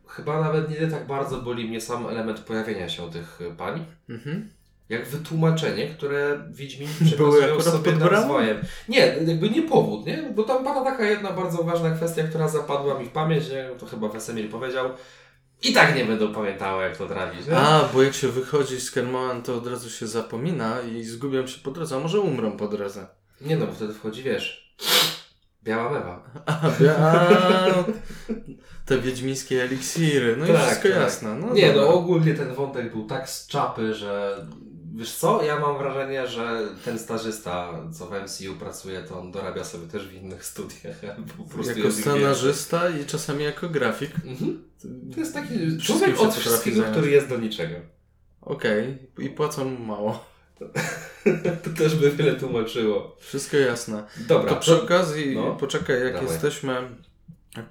[0.10, 4.50] Chyba nawet nie tak bardzo boli mnie sam element pojawienia się tych e, pań, Mhm.
[4.90, 8.58] jak wytłumaczenie, które Wiedźmini Były przekazują sobie nawzajem.
[8.90, 10.32] Nie, jakby nie powód, nie?
[10.36, 13.70] Bo tam pada taka jedna bardzo ważna kwestia, która zapadła mi w pamięć, nie?
[13.80, 14.90] To chyba Wesemir powiedział.
[15.64, 17.58] I tak nie będą pamiętały, jak to trafić, nie?
[17.58, 21.60] A, bo jak się wychodzi z Kermoan, to od razu się zapomina i zgubią się
[21.64, 23.08] po drodze, a może umrą po drodze.
[23.42, 24.76] Nie no, bo wtedy wchodzi, wiesz,
[25.64, 26.24] biała mewa.
[26.46, 27.84] A, bia-
[28.90, 30.98] te wiedźmińskie eliksiry, no i Tak, wszystko tak.
[30.98, 31.36] jasne.
[31.36, 31.82] No nie, dobra.
[31.82, 34.46] no ogólnie ten wątek był tak z czapy, że
[34.96, 39.64] wiesz co, ja mam wrażenie, że ten stażysta, co w MCU pracuje, to on dorabia
[39.64, 40.96] sobie też w innych studiach.
[41.18, 44.12] albo Po prostu Jako scenarzysta i czasami jako grafik.
[44.26, 44.64] Mhm.
[45.14, 46.98] To jest taki człowiek od wszystkiego, zająć.
[46.98, 47.76] który jest do niczego.
[48.42, 50.26] Okej, i płacą mu mało.
[51.64, 53.16] to też by wiele tłumaczyło.
[53.20, 54.04] Wszystko jasne.
[54.18, 55.56] Dobra, To przy okazji, no.
[55.56, 56.30] poczekaj, jak Dawaj.
[56.30, 56.76] jesteśmy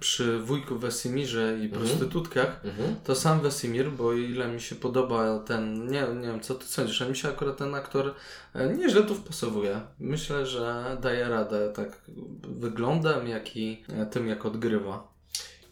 [0.01, 1.71] przy wujku Wesimirze i Mhm.
[1.71, 2.95] prostytutkach, Mhm.
[3.05, 6.67] to sam Wesimir, bo o ile mi się podoba ten, nie, nie wiem co ty
[6.67, 8.15] sądzisz, ale mi się akurat ten aktor
[8.55, 9.81] e, nieźle tu wpasowuje.
[10.01, 12.01] Myślę, że daje radę tak
[12.43, 15.09] wyglądem, jak i e, tym, jak odgrywa.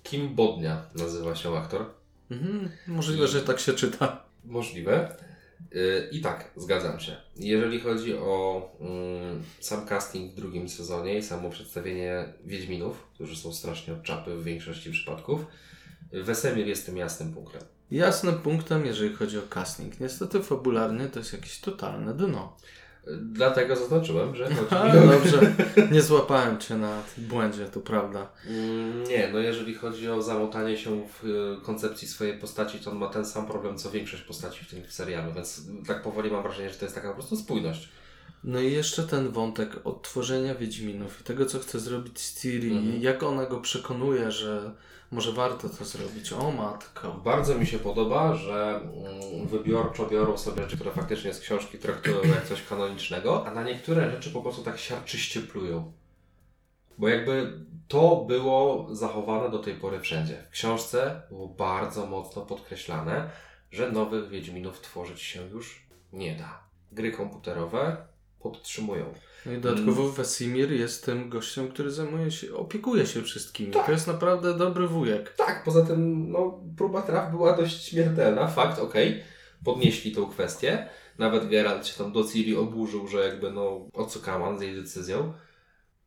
[0.02, 1.84] Kim Bodnia nazywa się aktor.
[2.30, 4.22] Mhm, możliwe, że tak się czyta.
[4.44, 5.16] Możliwe.
[5.72, 7.16] Yy, I tak, zgadzam się.
[7.36, 13.52] Jeżeli chodzi o mm, sam casting w drugim sezonie i samo przedstawienie Wiedźminów, którzy są
[13.52, 15.46] strasznie od czapy w większości przypadków,
[16.12, 17.62] Wesemir jest tym jasnym punktem.
[17.90, 20.00] Jasnym punktem, jeżeli chodzi o casting.
[20.00, 22.56] Niestety fabularnie to jest jakieś totalne dno.
[23.22, 25.12] Dlatego zaznaczyłem, że chodzi mi o...
[25.12, 25.52] dobrze,
[25.92, 28.28] nie złapałem cię na błędzie, to prawda.
[28.48, 32.98] Mm, Nie, no jeżeli chodzi o zamotanie się w y, koncepcji swojej postaci, to on
[32.98, 36.70] ma ten sam problem, co większość postaci w tym serialu, więc tak powoli mam wrażenie,
[36.70, 37.88] że to jest taka po prostu spójność.
[38.46, 42.96] No i jeszcze ten wątek odtworzenia Wiedźminów i tego, co chce zrobić z Ciri Mhm.
[42.96, 44.72] i jak ona go przekonuje, że
[45.10, 46.32] może warto to zrobić.
[46.32, 47.12] O matko.
[47.24, 52.16] Bardzo mi się podoba, że mm, wybiorczo biorą sobie rzeczy, które faktycznie z książki traktują
[52.24, 55.92] jak coś kanonicznego, a na niektóre rzeczy po prostu tak siarczyście plują.
[56.98, 60.42] Bo jakby to było zachowane do tej pory wszędzie.
[60.48, 63.30] W książce było bardzo mocno podkreślane,
[63.70, 66.60] że nowych Wiedźminów tworzyć się już nie da.
[66.92, 67.96] Gry komputerowe
[68.50, 69.14] podtrzymują.
[69.46, 73.72] No i dodatkowo Wesimir jest tym gościem, który zajmuje się, opiekuje się wszystkimi.
[73.72, 73.86] Tak.
[73.86, 75.34] To jest naprawdę dobry wujek.
[75.36, 78.48] Tak, poza tym no, próba traf była dość śmiertelna.
[78.48, 79.22] Fakt, okej,
[79.64, 80.88] podnieśli tą kwestię.
[81.18, 84.74] Nawet Geralt się tam do Ciri oburzył, że jakby no, o co kaman z jej
[84.74, 85.32] decyzją.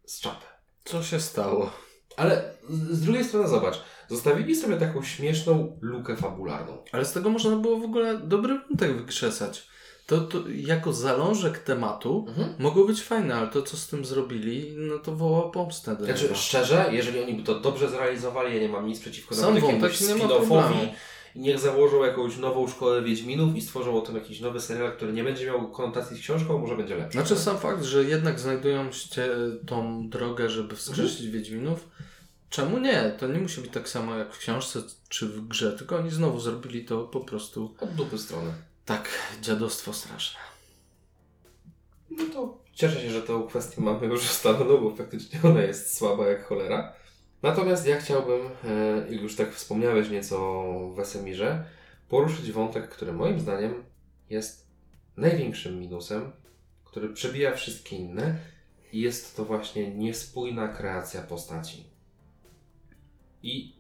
[0.06, 0.46] Z czapy.
[0.86, 1.72] Co się stało?
[2.18, 6.84] Ale z z drugiej strony zobacz, zostawili sobie taką śmieszną lukę fabularną.
[6.92, 9.70] Ale z tego można było w ogóle dobry wątek wykrzesać.
[10.10, 12.26] To, to jako zalążek tematu
[12.60, 15.96] mogło być fajne, ale to co z tym zrobili, no to woła pomstę.
[16.00, 19.64] Znaczy, szczerze, jeżeli oni by to dobrze zrealizowali, ja nie mam nic przeciwko Sam nawet
[19.64, 20.48] jakiemuś nie ma spin-offowi.
[20.48, 20.94] problemu.
[21.36, 25.14] I Niech założą jakąś nową szkołę Wiedźminów i stworzą o tym jakiś nowy serial, który
[25.14, 27.18] nie będzie miał konotacji z książką, może będzie lepszy.
[27.18, 29.30] Znaczy sam fakt, że jednak znajdują ście
[29.68, 31.88] tą drogę, żeby wskrzesić Wiedźminów,
[32.50, 33.16] czemu nie?
[33.20, 36.40] To nie musi być tak samo jak w książce czy w grze, tylko oni znowu
[36.40, 38.52] zrobili to po prostu Od dupy strony.
[38.90, 39.10] Tak,
[39.42, 40.40] dziadostwo straszne.
[42.10, 46.28] No to cieszę się, że tę kwestię mamy już ustaloną, bo faktycznie ona jest słaba
[46.28, 46.94] jak cholera.
[47.42, 51.64] Natomiast ja chciałbym, e, jak już tak wspomniałeś nieco o Wesemirze,
[52.08, 53.84] poruszyć wątek, który moim zdaniem
[54.30, 54.68] jest
[55.18, 56.32] największym minusem,
[56.84, 58.36] który przebija wszystkie inne
[58.94, 61.84] i jest to właśnie niespójna kreacja postaci.
[63.44, 63.79] I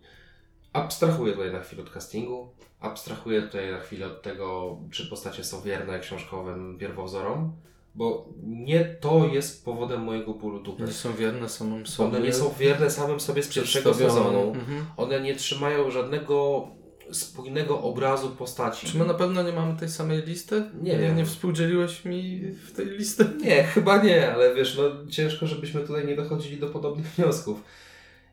[0.73, 5.61] abstrahuję tutaj na chwilę od castingu, abstrahuję tutaj na chwilę od tego, czy postacie są
[5.61, 7.53] wierne książkowym pierwowzorom,
[7.95, 10.83] bo nie to jest powodem mojego bólu dupy.
[10.83, 12.09] Nie są wierne samym sobie.
[12.09, 14.53] One nie są wierne samym sobie z pierwszego sezonu.
[14.53, 14.85] Mhm.
[14.97, 16.67] One nie trzymają żadnego
[17.11, 18.87] spójnego obrazu postaci.
[18.87, 20.63] Czy my na pewno nie mamy tej samej listy?
[20.81, 21.17] Nie nie, wiem.
[21.17, 23.25] nie współdzieliłeś mi w tej listy?
[23.41, 27.63] Nie, chyba nie, ale wiesz, no ciężko, żebyśmy tutaj nie dochodzili do podobnych wniosków.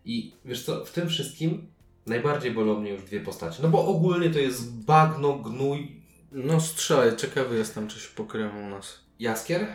[0.05, 1.69] I wiesz co, w tym wszystkim
[2.07, 3.59] najbardziej bolą mnie już dwie postacie.
[3.63, 8.71] No bo ogólnie to jest bagno, gnój, No strzelaj, ciekawy jestem, czy się pokryją u
[8.71, 9.01] nas.
[9.19, 9.67] jaskier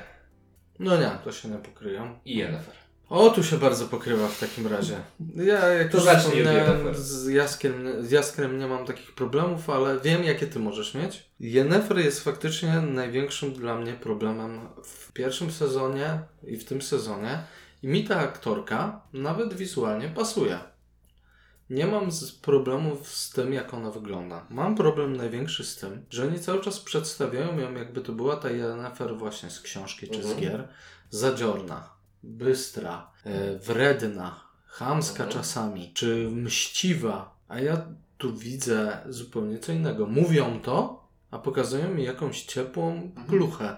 [0.80, 2.20] No nie, to się nie pokryją.
[2.26, 2.74] i Yennefer.
[3.10, 4.96] O, tu się bardzo pokrywa w takim razie.
[5.36, 7.02] Ja, jak To już zacznij od wspomniałem, Yennefer.
[7.02, 7.74] z Jaskiem,
[8.06, 11.30] z Jaskrem nie mam takich problemów, ale wiem, jakie ty możesz mieć.
[11.40, 17.44] Yennefer jest faktycznie największym dla mnie problemem w pierwszym sezonie i w tym sezonie.
[17.84, 20.60] I mi ta aktorka nawet wizualnie pasuje.
[21.72, 24.46] Nie mam z problemów z tym, jak ona wygląda.
[24.50, 28.50] Mam problem największy z tym, że oni cały czas przedstawiają ją, jakby to była ta
[28.52, 30.40] Yennefer właśnie z książki czy z Mhm.
[30.42, 30.68] gier.
[31.10, 31.90] Zadziorna,
[32.24, 35.30] bystra, e, wredna, chamska Mhm.
[35.44, 37.36] czasami, czy mściwa.
[37.48, 37.86] A ja
[38.18, 40.06] tu widzę zupełnie co innego.
[40.08, 43.78] Mówią to, a pokazują mi jakąś ciepłą pluchę.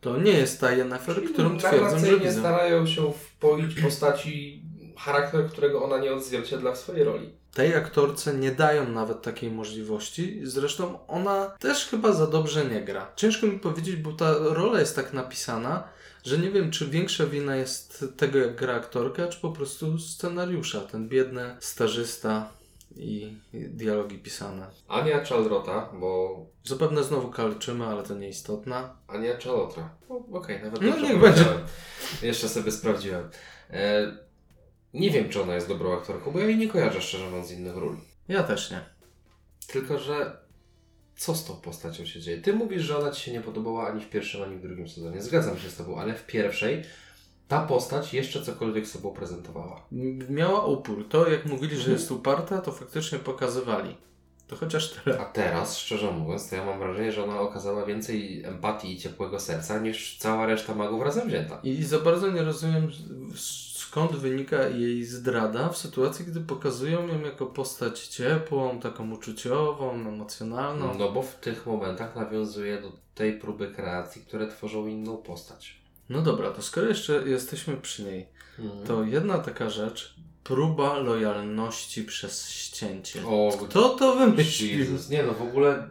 [0.00, 2.32] To nie jest ta Yennefer, którą twierdzą, że widzę.
[2.32, 4.62] starają się wpoić postaci
[4.96, 7.30] charakter, którego ona nie odzwierciedla w swojej roli.
[7.54, 10.40] tej aktorce nie dają nawet takiej możliwości.
[10.42, 13.12] Zresztą ona też chyba za dobrze nie gra.
[13.16, 15.88] Ciężko mi powiedzieć, bo ta rola jest tak napisana,
[16.24, 20.80] że nie wiem, czy większa wina jest tego, jak gra aktorka, czy po prostu scenariusza.
[20.80, 22.48] Ten biedny stażysta
[22.96, 24.66] i dialogi pisane.
[24.88, 28.88] Ania Czaldrota, bo Zapewne znowu kalczymy, ale to nieistotne.
[29.08, 29.90] Ania Czalotra.
[30.08, 31.58] No, Okej, nawet No, niech powiedziałem.
[32.22, 33.28] Jeszcze sobie sprawdziłem.
[33.70, 34.16] E,
[35.00, 37.52] nie wiem, czy ona jest dobrą aktorką, bo ja jej nie kojarzę szczerze mówiąc z
[37.52, 37.96] innych ról.
[38.28, 38.80] Ja też nie.
[39.66, 40.36] Tylko, że
[41.16, 42.38] co z tą postacią się dzieje?
[42.38, 45.22] Ty mówisz, że ona Ci się nie podobała ani w pierwszym, ani w drugim sezonie.
[45.22, 46.82] Zgadzam się z Tobą, ale w pierwszej
[47.48, 49.86] ta postać jeszcze cokolwiek sobą prezentowała.
[50.28, 51.08] Miała upór.
[51.08, 53.96] To, jak mówili, że jest uparta, to faktycznie pokazywali.
[54.46, 55.20] To chociaż tyle.
[55.20, 59.40] A teraz, szczerze mówiąc, to ja mam wrażenie, że ona okazała więcej empatii i ciepłego
[59.40, 61.60] serca niż cała reszta magów razem wzięta.
[61.62, 62.90] I za bardzo nie rozumiem,
[63.96, 70.94] skąd wynika jej zdrada w sytuacji, gdy pokazują ją jako postać ciepłą, taką uczuciową, emocjonalną.
[70.98, 75.80] No bo w tych momentach nawiązuje do tej próby kreacji, które tworzą inną postać.
[76.08, 78.26] No dobra, to skoro jeszcze jesteśmy przy niej,
[78.58, 78.86] Mhm.
[78.86, 83.26] to jedna taka rzecz, próba lojalności przez ścięcie.
[83.26, 84.78] O, Kto to wymyślił?
[84.78, 85.88] Jezus, nie no, w ogóle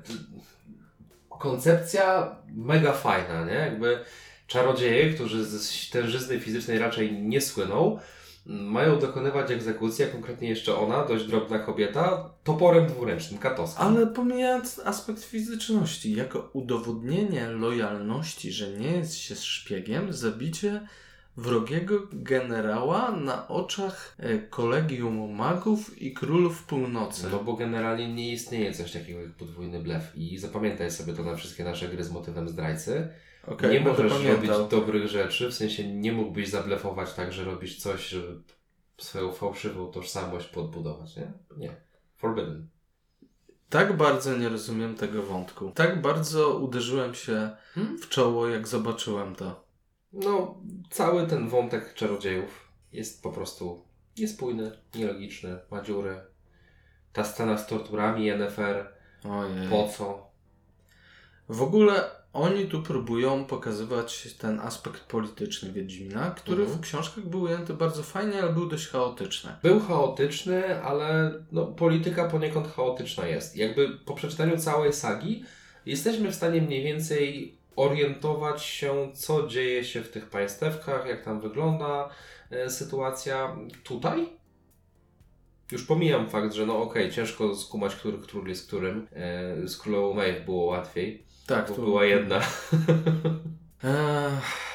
[1.30, 3.54] koncepcja mega fajna, nie?
[3.54, 4.00] Jakby
[4.48, 8.00] czarodzieje, którzy z tężyzny fizycznej raczej nie słyną,
[8.46, 13.86] mają dokonywać egzekucji, a konkretnie jeszcze ona, dość drobna kobieta, toporem dwuręcznym, katowskim.
[13.86, 20.88] Ale pomijając aspekt fizyczności, jako udowodnienie lojalności, że nie jest się szpiegiem, zabicie
[21.38, 27.28] wrogiego generała na oczach e, kolegium magów i królów północy.
[27.32, 31.36] No bo generalnie nie istnieje coś takiego jak podwójny blef i zapamiętaj sobie to na
[31.36, 33.10] wszystkie nasze gry z motywem zdrajcy.
[33.48, 37.78] Okej, nie będę możesz robić dobrych rzeczy, w sensie nie mógłbyś zablefować tak, że robisz
[37.78, 38.42] coś, żeby
[38.98, 41.34] swoją fałszywą tożsamość podbudować, nie?
[41.58, 41.76] Nie.
[42.16, 42.68] Forbidden.
[43.70, 45.72] Tak bardzo nie rozumiem tego wątku.
[45.72, 47.98] Tak bardzo uderzyłem się Hmm?
[47.98, 49.66] w czoło, jak zobaczyłem to.
[50.14, 53.86] No, cały ten wątek czarodziejów jest po prostu
[54.18, 56.22] niespójny, nielogiczny, ma dziury.
[57.14, 58.88] Ta scena z torturami NFR,
[59.30, 59.70] Ojej.
[59.70, 60.32] po co?
[61.50, 66.80] W ogóle oni tu próbują pokazywać ten aspekt polityczny Wiedźmina, który Mhm.
[66.80, 69.52] w książkach był ujęty bardzo fajnie, ale był dość chaotyczny.
[69.64, 73.58] Był chaotyczny, ale no, polityka poniekąd chaotyczna jest.
[73.58, 75.44] Jakby po przeczytaniu całej sagi
[75.86, 81.42] jesteśmy w stanie mniej więcej orientować się, co dzieje się w tych państewkach, jak tam
[81.42, 82.10] wygląda
[82.50, 84.30] e, sytuacja tutaj.
[85.72, 89.08] Już pomijam fakt, że no okej, ciężko skumać, który król jest którym.
[89.14, 92.42] E, z królową Maeve było łatwiej, Tak, tu była jedna.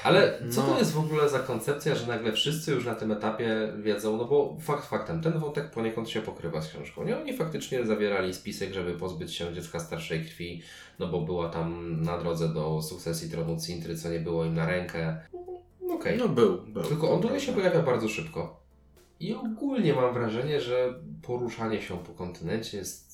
[0.04, 0.68] Ale co No.
[0.72, 4.24] to jest w ogóle za koncepcja, że nagle wszyscy już na tym etapie wiedzą, no
[4.24, 7.04] bo fakt faktem, ten wątek poniekąd się pokrywa z książką.
[7.04, 10.62] Nie, oni faktycznie zawierali spisek, żeby pozbyć się dziecka starszej krwi,
[10.98, 14.66] no bo była tam na drodze do sukcesji tronu Cintry, co nie było im na
[14.66, 15.20] rękę.
[15.83, 16.18] No, Okej.
[16.18, 16.83] no był, był.
[16.83, 18.61] Tylko on tutaj się pojawia bardzo szybko.
[19.20, 23.10] I ogólnie mam wrażenie, że poruszanie się po kontynencie jest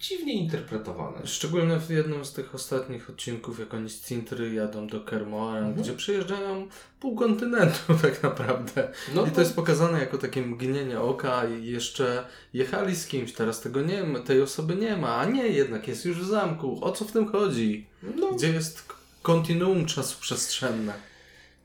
[0.00, 1.26] dziwnie interpretowane.
[1.26, 5.82] Szczególnie w jednym z tych ostatnich odcinków, jak oni z Cintry jadą do Kermoren, Mhm.
[5.82, 6.68] gdzie przejeżdżają
[7.00, 8.88] pół kontynentu tak naprawdę.
[9.14, 12.24] No I to jest pokazane jako takie mgnienie oka i jeszcze
[12.54, 16.04] jechali z kimś, teraz tego nie ma, tej osoby nie ma, a nie, jednak jest
[16.04, 16.78] już w zamku.
[16.84, 17.86] O co w tym chodzi?
[18.16, 20.92] no, Gdzie jest kontinuum czasu przestrzenne?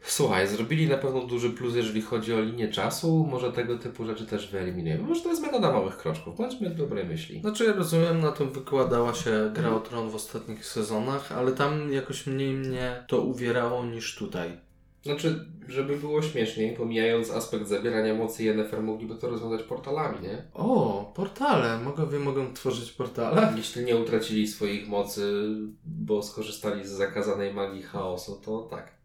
[0.05, 3.27] Słuchaj, zrobili na pewno duży plus, jeżeli chodzi o linię czasu.
[3.31, 5.03] Może tego typu rzeczy też wyeliminujemy.
[5.03, 6.37] Może to jest metoda małych kroczków.
[6.37, 7.41] Bądźmy dobrej myśli.
[7.41, 11.93] Znaczy ja rozumiem, na tym wykładała się Gra o Tron w ostatnich sezonach, ale tam
[11.93, 14.57] jakoś mniej mnie to uwierało niż tutaj.
[15.03, 20.43] Znaczy, żeby było śmieszniej, pomijając aspekt zabierania mocy Yennefer, mogliby to rozwiązać portalami, nie?
[20.53, 21.79] O, portale.
[21.79, 23.53] Mogowie mogą tworzyć portale?
[23.57, 25.45] Jeśli nie utracili swoich mocy,
[25.85, 29.02] bo skorzystali z zakazanej magii chaosu, to tak.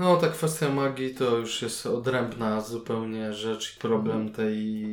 [0.00, 4.84] No, ta kwestia magii to już jest odrębna zupełnie rzecz i problem tej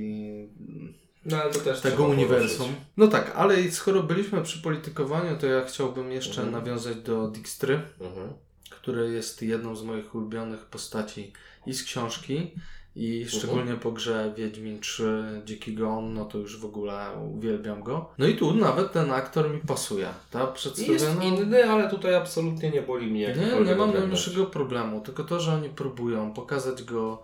[1.26, 2.58] No ale to też tego uniwersum.
[2.58, 2.82] poruszyć.
[2.98, 6.52] No tak, ale skoro byliśmy przy politykowaniu, to ja chciałbym jeszcze Mhm.
[6.64, 8.34] nawiązać do Dijkstry, Mhm.
[8.70, 11.34] który jest jedną z moich ulubionych postaci
[11.66, 12.52] i z książki,
[12.98, 17.06] I szczególnie po grze Wiedźmin 3 Dziki Gon, no to już w ogóle
[17.36, 18.10] uwielbiam go.
[18.18, 20.08] No i tu nawet ten aktor mi pasuje.
[20.32, 21.24] Ta Jest przedstawiona...
[21.24, 25.54] inny, ale tutaj absolutnie nie boli mnie Nie, nie mam najmniejszego problemu, tylko to, że
[25.54, 27.24] oni próbują pokazać go,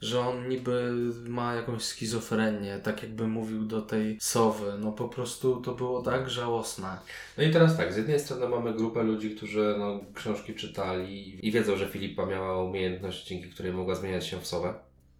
[0.00, 0.92] że on niby
[1.28, 4.72] ma jakąś schizofrenię, tak jakby mówił do tej sowy.
[4.78, 6.98] No po prostu to było tak żałosne.
[7.38, 11.52] No i teraz tak, z jednej strony mamy grupę ludzi, którzy no, książki czytali i
[11.52, 14.74] wiedzą, że Filipa miała umiejętność, dzięki której mogła zmieniać się w sowę.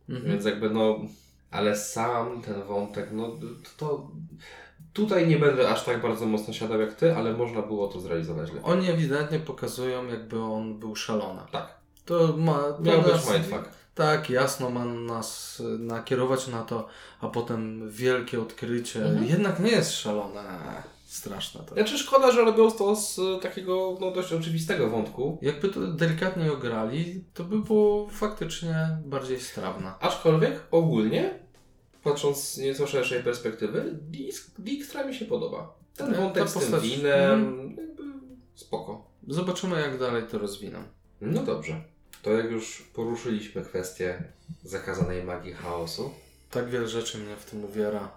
[0.08, 0.26] Mhm.
[0.32, 0.98] Więc jakby no,
[1.50, 3.36] ale sam ten wątek, no
[3.76, 4.10] to
[4.92, 8.48] tutaj nie będę aż tak bardzo mocno siadał jak ty, ale można było to zrealizować
[8.48, 8.64] lepiej.
[8.64, 11.40] Oni ewidentnie pokazują, jakby on był szalony.
[11.52, 12.58] Tak, To ma.
[12.62, 13.68] To miał być nas- mindfuck.
[13.94, 16.88] Tak, jasno ma nas nakierować na to,
[17.20, 19.04] a potem wielkie odkrycie.
[19.04, 19.26] Mhm.
[19.26, 20.42] Jednak nie jest szalone.
[21.04, 21.74] Straszne to.
[21.74, 25.38] Znaczy szkoda, że robią to z e, takiego no, dość oczywistego wątku.
[25.42, 29.92] Jakby to delikatnie ograli, to by było faktycznie bardziej strawne.
[30.00, 31.38] Aczkolwiek ogólnie,
[32.02, 33.98] patrząc z nieco szerszej perspektywy,
[34.58, 35.74] Dijkstra mi się podoba.
[35.96, 37.68] Ten Ta wątek z tym winem, Mhm.
[37.76, 38.02] jakby
[38.54, 39.10] spoko.
[39.28, 40.78] Zobaczymy, jak dalej to rozwiną.
[41.20, 41.82] No dobrze.
[42.22, 44.24] To jak już poruszyliśmy kwestię
[44.62, 46.10] zakazanej magii chaosu,
[46.50, 48.10] Tak wiele rzeczy mnie w tym uwiera.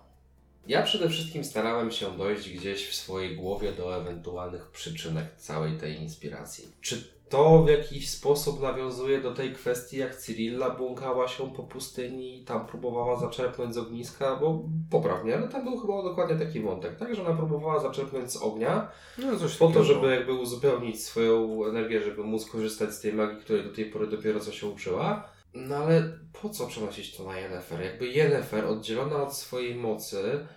[0.67, 6.01] Ja przede wszystkim starałem się dojść gdzieś w swojej głowie do ewentualnych przyczynek całej tej
[6.01, 6.67] inspiracji.
[6.81, 12.41] Czy to w jakiś sposób nawiązuje do tej kwestii, jak Cyrilla błąkała się po pustyni
[12.41, 16.95] i tam próbowała zaczerpnąć z ogniska, bo poprawnie, ale tam był chyba dokładnie taki wątek,
[16.95, 17.15] tak?
[17.15, 22.01] Że ona próbowała zaczerpnąć z ognia, No coś po to, żeby jakby uzupełnić swoją energię,
[22.01, 25.29] żeby móc korzystać z tej magii, której do tej pory dopiero co się uczyła.
[25.53, 26.03] No ale
[26.41, 27.81] po co przenosić to na Yennefer?
[27.81, 30.47] Jakby Yennefer oddzielona od swojej mocy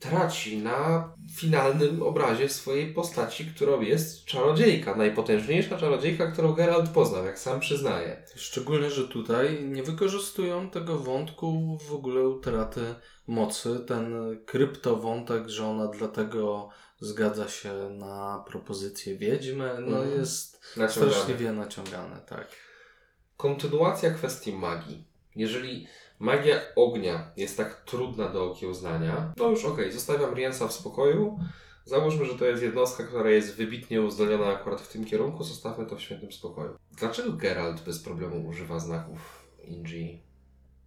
[0.00, 4.94] traci na finalnym obrazie swojej postaci, którą jest czarodziejka.
[4.96, 8.22] Najpotężniejsza czarodziejka, którą Geralt poznał, jak sam przyznaje.
[8.36, 12.80] Szczególnie, że tutaj nie wykorzystują tego wątku w ogóle utraty
[13.26, 13.80] mocy.
[13.86, 14.14] Ten
[14.46, 16.68] kryptowątek, że ona dlatego
[17.00, 20.18] zgadza się na propozycję wiedźmy, no Mhm.
[20.18, 21.12] jest Naciągane.
[21.12, 22.46] straszliwie naciągane, tak.
[23.36, 25.04] Kontynuacja kwestii magii.
[25.36, 25.86] Jeżeli
[26.20, 31.38] magia ognia jest tak trudna do okiełznania, no już okej, zostawiam Riensa w spokoju.
[31.84, 35.96] Załóżmy, że to jest jednostka, która jest wybitnie uzdolniona akurat w tym kierunku, zostawmy to
[35.96, 36.76] w świętym spokoju.
[36.92, 40.29] Dlaczego Geralt bez problemu używa znaków Inji?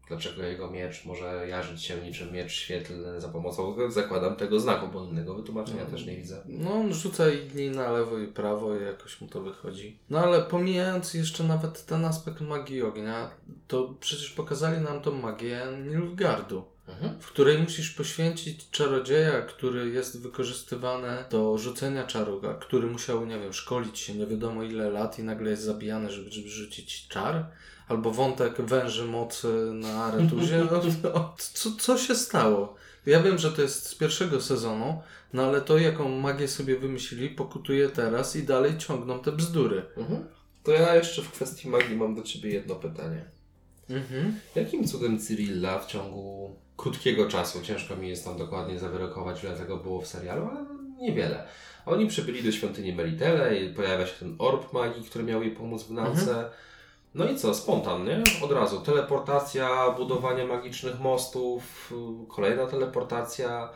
[0.07, 5.03] Dlaczego jego miecz może jarzyć się niczym miecz świetlny za pomocą, zakładam, tego znaku, bo
[5.03, 5.91] innego wytłumaczenia No.
[5.91, 6.43] też nie widzę.
[6.45, 9.99] No, on rzuca inni na lewo i prawo i jakoś mu to wychodzi.
[10.09, 13.31] No ale pomijając jeszcze nawet ten aspekt magii ognia,
[13.67, 16.73] to przecież pokazali nam tą magię Nilfgaardu.
[16.87, 17.19] Mhm.
[17.19, 23.39] w której musisz poświęcić czarodzieja, który jest wykorzystywany do rzucenia czaru, a który musiał, nie
[23.39, 27.45] wiem, szkolić się nie wiadomo ile lat i nagle jest zabijany, żeby, żeby rzucić czar.
[27.93, 30.57] Albo wątek węży mocy na Aretuzie.
[30.71, 32.75] No, no, co, co się stało?
[33.05, 35.01] Ja wiem, że to jest z pierwszego sezonu,
[35.33, 39.85] no ale to, jaką magię sobie wymyślili, pokutuje teraz i dalej ciągną te bzdury.
[39.97, 40.25] Mhm.
[40.63, 43.25] To ja jeszcze w kwestii magii mam do Ciebie jedno pytanie.
[43.89, 44.39] Mhm.
[44.55, 49.77] Jakim cudem Cyrilla w ciągu krótkiego czasu, ciężko mi jest tam dokładnie zawyrokować, ile tego
[49.77, 50.65] było w serialu, ale
[51.01, 51.47] niewiele.
[51.85, 55.83] Oni przybyli do świątyni Melitele i pojawia się ten orb magii, który miał jej pomóc
[55.83, 56.49] w nauce.
[57.15, 58.23] No i co, spontan, nie?
[58.41, 58.81] Od razu.
[58.81, 61.93] Teleportacja, budowanie magicznych mostów,
[62.27, 63.69] kolejna teleportacja.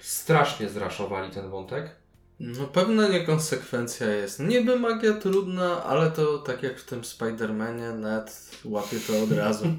[0.00, 1.96] Strasznie zraszowali ten wątek.
[2.40, 4.40] No pewna niekonsekwencja jest.
[4.40, 9.64] Niby magia trudna, ale to tak jak w tym Spidermanie, net łapie to od razu.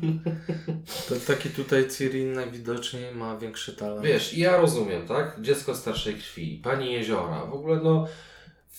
[1.09, 4.05] To taki tutaj Cyril najwidoczniej ma większy talent.
[4.05, 5.41] Wiesz, ja rozumiem, tak?
[5.41, 8.07] Dziecko starszej krwi, pani jeziora, w ogóle no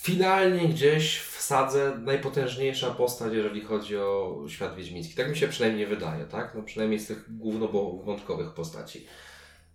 [0.02, 5.14] finalnie gdzieś wsadzę najpotężniejsza postać, jeżeli chodzi o świat wiedźmiński.
[5.14, 6.54] Tak mi się przynajmniej wydaje, tak?
[6.54, 9.06] No przynajmniej z tych głównowątkowych postaci.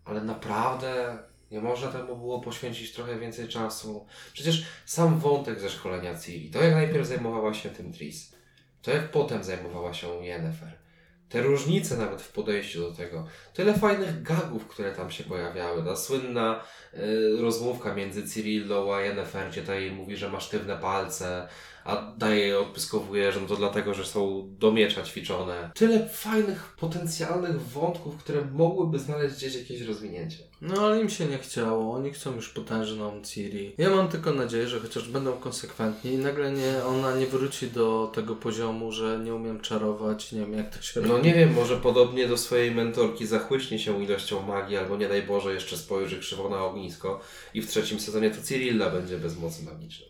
[0.05, 1.17] Ale naprawdę
[1.51, 4.05] nie można temu było poświęcić trochę więcej czasu.
[4.33, 8.35] Przecież sam wątek ze szkolenia Ciri, to jak najpierw zajmowała się tym Tris,
[8.81, 10.84] to jak potem zajmowała się Yennefer.
[11.29, 13.27] Te różnice nawet w podejściu do tego.
[13.53, 15.83] Tyle fajnych gagów, które tam się pojawiały.
[15.83, 20.77] Ta słynna y, rozmówka między Cyrillą a Yennefer, gdzie ta jej mówi, że ma sztywne
[20.77, 21.47] palce,
[21.85, 25.71] a daje jej odpyskowuje, że no to dlatego, że są do miecza ćwiczone.
[25.75, 30.43] Tyle fajnych, potencjalnych wątków, które mogłyby znaleźć gdzieś jakieś rozwinięcie.
[30.61, 33.73] No ale im się nie chciało, oni chcą już potężną Ciri.
[33.77, 38.11] Ja mam tylko nadzieję, że chociaż będą konsekwentni i nagle nie, ona nie wróci do
[38.13, 41.23] tego poziomu, że nie umiem czarować, nie wiem jak to się No robi.
[41.27, 45.53] nie wiem, może podobnie do swojej mentorki zachłyśnie się ilością magii, albo nie daj Boże
[45.53, 47.19] jeszcze spojrzy krzywo na ognisko
[47.53, 50.09] i w trzecim sezonie to Cyrilla będzie bez mocy magicznej.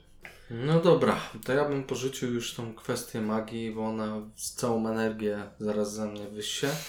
[0.50, 5.44] No dobra, to ja bym porzucił już tą kwestię magii, bo ona z całą energię
[5.60, 6.68] zaraz ze mnie wysie.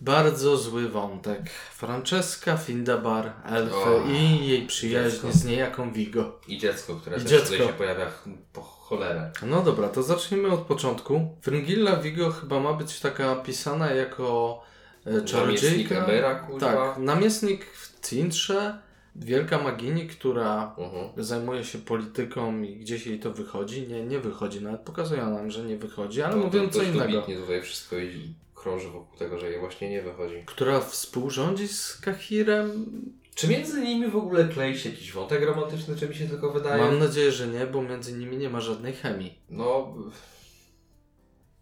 [0.00, 1.50] Bardzo zły wątek.
[1.50, 5.32] Francesca Findabar, elfy O, i jej przyjaźń dziecko.
[5.32, 6.40] z niejaką Vigo.
[6.48, 7.50] I dziecko, które I też dziecko.
[7.52, 8.06] tutaj się pojawia
[8.52, 9.30] po cholerę.
[9.46, 11.28] No dobra, to zacznijmy od początku.
[11.42, 14.62] Fringilla Vigo chyba ma być taka pisana jako
[15.06, 16.04] e, czarodziejka.
[16.46, 16.60] Kurwa.
[16.72, 18.78] Tak, namiestnik w Cintrze,
[19.16, 21.24] wielka magini, która Mhm.
[21.24, 23.88] zajmuje się polityką i gdzieś jej to wychodzi.
[23.88, 26.90] Nie, nie wychodzi, nawet pokazują nam, że nie wychodzi, ale No, mówią to co dość
[26.90, 27.22] innego.
[27.22, 28.34] tutaj wszystko i
[28.66, 30.42] krąży wokół tego, że jej właśnie nie wychodzi.
[30.46, 32.86] Która współrządzi z Kahirem?
[33.34, 36.82] Czy między nimi w ogóle klei się jakiś wątek romantyczny, czy mi się tylko wydaje?
[36.82, 39.38] Mam nadzieję, że nie, bo między nimi nie ma żadnej chemii.
[39.50, 39.94] No,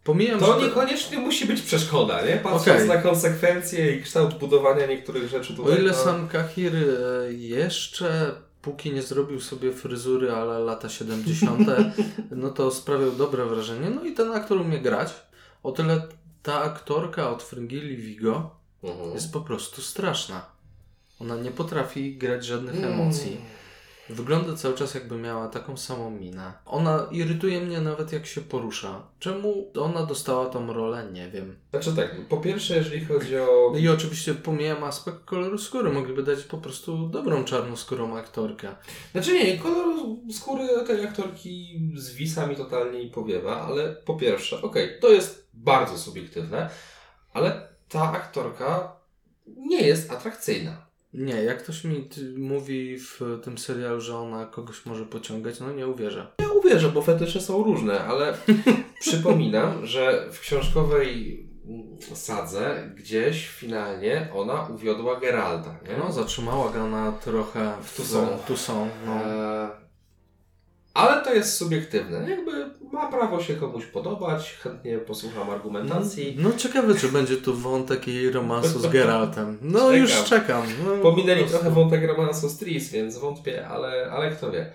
[0.03, 2.37] Pomijam, to że niekoniecznie musi być przeszkoda, nie?
[2.37, 2.87] Patrząc Okej.
[2.87, 5.79] na konsekwencje i kształt budowania niektórych rzeczy o tutaj.
[5.79, 6.03] ile to...
[6.03, 11.67] sam Kahir e, jeszcze póki nie zrobił sobie fryzury, ale lata 70.,
[12.31, 13.89] no to sprawiał dobre wrażenie.
[13.89, 15.13] No i ten aktor umie grać.
[15.63, 16.01] O tyle
[16.45, 19.13] ta aktorka od Fringilli Vigo Mhm.
[19.13, 20.45] jest po prostu straszna.
[21.19, 22.91] Ona nie potrafi grać żadnych Mm.
[22.93, 23.37] emocji.
[24.09, 26.53] Wygląda cały czas jakby miała taką samą minę.
[26.65, 29.01] Ona irytuje mnie nawet jak się porusza.
[29.19, 31.07] Czemu ona dostała tą rolę?
[31.13, 31.55] Nie wiem.
[31.71, 33.73] Znaczy tak, po pierwsze, jeżeli chodzi o.
[33.77, 35.89] I oczywiście pomijam aspekt koloru skóry.
[35.91, 38.75] Mogliby dać po prostu dobrą czarnoskórą aktorkę.
[39.11, 39.95] Znaczy nie, kolor
[40.33, 45.97] skóry tej aktorki zwisa mi totalnie i powiewa, ale po pierwsze, okej, to jest bardzo
[45.97, 46.69] subiektywne,
[47.33, 48.95] ale ta aktorka
[49.47, 50.85] nie jest atrakcyjna.
[51.13, 55.87] Nie, jak ktoś mi mówi w tym serialu, że ona kogoś może pociągać, no nie
[55.87, 56.27] uwierzę.
[56.39, 58.37] Ja uwierzę, bo fetysze są różne, ale
[58.99, 65.97] przypominam, że w książkowej mm, sadze gdzieś finalnie ona uwiodła Geralta, nie?
[65.97, 68.27] No, zatrzymała go na trochę w Tu są.
[68.47, 69.13] Tu są, no.
[69.13, 69.84] Eee,
[70.95, 72.29] ale to jest subiektywne.
[72.29, 72.51] Jakby
[72.91, 76.35] ma prawo się komuś podobać, chętnie posłucham argumentacji.
[76.39, 79.57] No ciekawe, czy będzie tu wątek jej romansu z Geraltem.
[79.61, 79.95] No Czekam.
[79.95, 80.63] już czekam.
[80.85, 84.71] No, Pominęli po trochę wątek romansu z Tris, więc wątpię, ale, ale kto wie.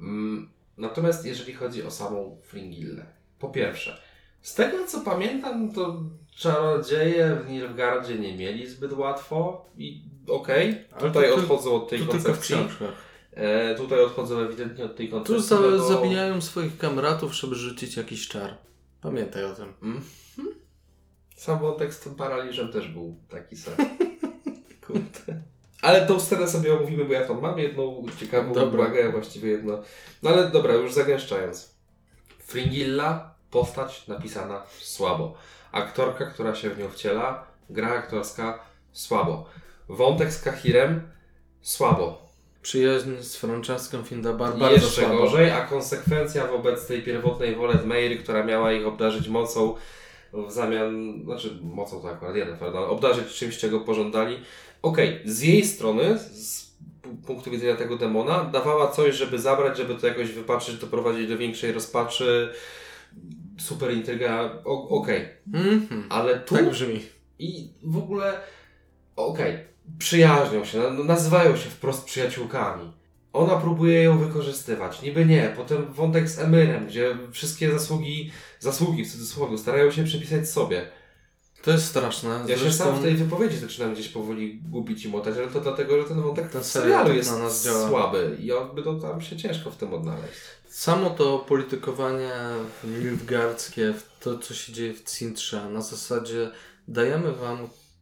[0.00, 0.48] Mm,
[0.78, 3.06] Natomiast jeżeli chodzi o samą Fringillę.
[3.38, 4.00] Po pierwsze,
[4.42, 5.96] z tego co pamiętam, to
[6.36, 12.04] czarodzieje w Nilfgaardzie nie mieli zbyt łatwo i okej, Ale tutaj odchodzą od tej Tu
[12.04, 12.56] tylko w koncepcji.
[12.56, 13.05] książkach.
[13.36, 15.48] E, tutaj odchodzą ewidentnie od tej Tu koncepcji.
[15.48, 18.54] za, no bo- zabijają swoich kamratów, żeby rzucić jakiś czar.
[19.00, 19.68] Pamiętaj o tym.
[19.82, 20.04] Mhm.
[21.36, 23.74] Sam wątek z tym paraliżem też był taki sam.
[24.86, 25.42] Kurde.
[25.82, 28.80] Ale tą scenę sobie omówimy, bo ja tam mam jedną ciekawą Dobra.
[28.84, 29.82] uwagę, właściwie jedno.
[30.22, 31.74] No ale dobra, już zagęszczając.
[32.38, 35.34] Fringilla, postać napisana słabo.
[35.72, 38.58] Aktorka, która się w nią wciela, gra aktorska
[38.92, 39.46] słabo.
[39.88, 41.10] Wątek z Kahirem
[41.62, 42.25] słabo.
[42.70, 45.16] Przyjaźń z Franceską Findabar bardzo jeszcze słabo.
[45.18, 49.74] gorzej, a konsekwencja wobec tej pierwotnej Wolet Meiry, która miała ich obdarzyć mocą
[50.32, 54.36] w zamian, znaczy mocą to akurat jeden, prawda, ale obdarzyć czymś, czego pożądali.
[54.82, 59.94] Okej, z jej strony, z pu- punktu widzenia tego demona, dawała coś, żeby zabrać, żeby
[59.94, 62.52] to jakoś wypaczyć, doprowadzić do większej rozpaczy.
[63.58, 65.28] Super intryga, okej.
[65.54, 66.06] Mhm.
[66.08, 67.00] Ale tu Tak brzmi.
[67.38, 68.40] i w ogóle,
[69.16, 69.58] okej,
[69.98, 72.92] przyjaźnią się, na- nazywają się wprost przyjaciółkami.
[73.32, 75.52] Ona próbuje ją wykorzystywać, niby nie.
[75.56, 78.30] Potem wątek z Emyrem, gdzie wszystkie zasługi,
[78.60, 80.86] zasługi w cudzysłowie, starają się przypisać sobie.
[81.62, 82.40] To jest straszne.
[82.48, 85.60] Ja się Zresztą sam w tej wypowiedzi zaczynam gdzieś powoli gubić i motać, ale to
[85.60, 87.88] dlatego, że ten wątek Ten serialu tak jest na nas działa.
[87.88, 90.32] słaby i on by to tam się ciężko w tym odnaleźć.
[90.68, 92.30] Samo to politykowanie
[92.84, 96.50] nilfgaardzkie, w to co się dzieje w Cintrze, na zasadzie
[96.88, 97.58] dajemy wam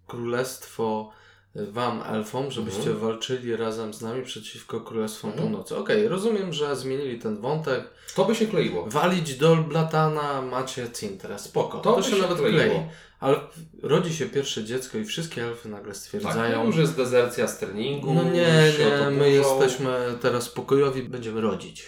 [0.07, 1.11] królestwo,
[1.55, 2.99] wam elfom, żebyście Mhm.
[2.99, 5.49] walczyli razem z nami przeciwko królestwom Mhm.
[5.49, 5.77] północy.
[5.77, 7.85] Okej, rozumiem, że zmienili ten wątek.
[8.15, 8.87] To by się kleiło.
[8.91, 11.79] Walić do Blatana macie Cintrę, spoko.
[11.81, 12.59] To, To się się nawet kleiło.
[12.59, 12.81] klei.
[13.21, 13.37] Ale
[13.83, 18.15] rodzi się pierwsze dziecko i wszystkie elfy nagle Tak, stwierdzają, już jest dezercja z treningu.
[18.15, 21.85] no nie, nie, my jesteśmy teraz pokojowi, będziemy rodzić.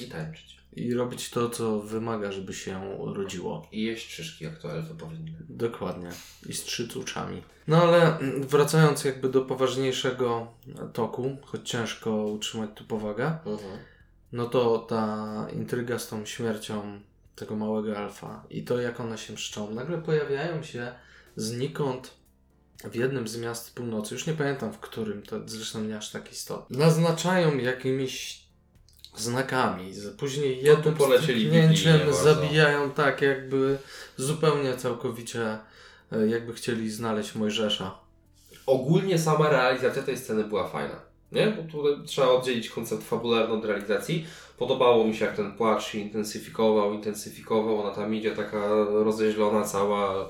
[0.00, 0.57] I tańczyć.
[0.78, 3.68] I robić to, co wymaga, żeby się rodziło.
[3.72, 5.32] I jeść szyszki, jak to elfy powinny.
[5.48, 6.08] Dokładnie.
[6.48, 7.42] I z trzycuczami.
[7.68, 10.46] No ale mm, wracając jakby do poważniejszego
[10.92, 13.78] toku, choć ciężko utrzymać tu powagę, Mhm.
[14.32, 17.00] no to ta intryga z tą śmiercią
[17.36, 19.74] tego małego alfa i to jak one się mszczą.
[19.74, 20.92] Nagle pojawiają się
[21.36, 22.14] znikąd
[22.84, 26.32] w jednym z miast północy, już nie pamiętam w którym, to zresztą nie aż tak
[26.32, 26.78] istotne.
[26.78, 28.47] Naznaczają jakimiś
[29.16, 32.22] znakami, później No jednym biblijnie bardzo.
[32.22, 33.78] zabijają tak jakby
[34.16, 35.58] zupełnie całkowicie
[36.12, 37.98] e, jakby chcieli znaleźć Mojżesza.
[38.66, 41.00] Ogólnie sama realizacja tej sceny była fajna.
[41.32, 41.46] Nie?
[41.46, 44.26] Bo tutaj trzeba oddzielić koncept fabularny od realizacji.
[44.58, 47.80] Podobało mi się, jak ten płacz się intensyfikował, intensyfikował.
[47.80, 48.68] Ona tam idzie taka
[49.04, 50.28] rozeźlona cała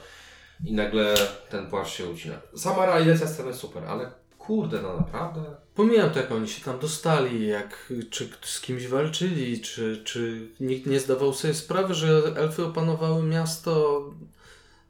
[0.65, 1.15] i nagle
[1.51, 2.35] ten płacz się ucina.
[2.57, 4.11] Sama realizacja sceny super, ale
[4.49, 5.41] kurde, no naprawdę.
[5.75, 10.87] Pomijam to, jak oni się tam dostali, jak, czy z kimś walczyli, czy, czy nikt
[10.87, 14.05] nie zdawał sobie sprawy, że elfy opanowały miasto.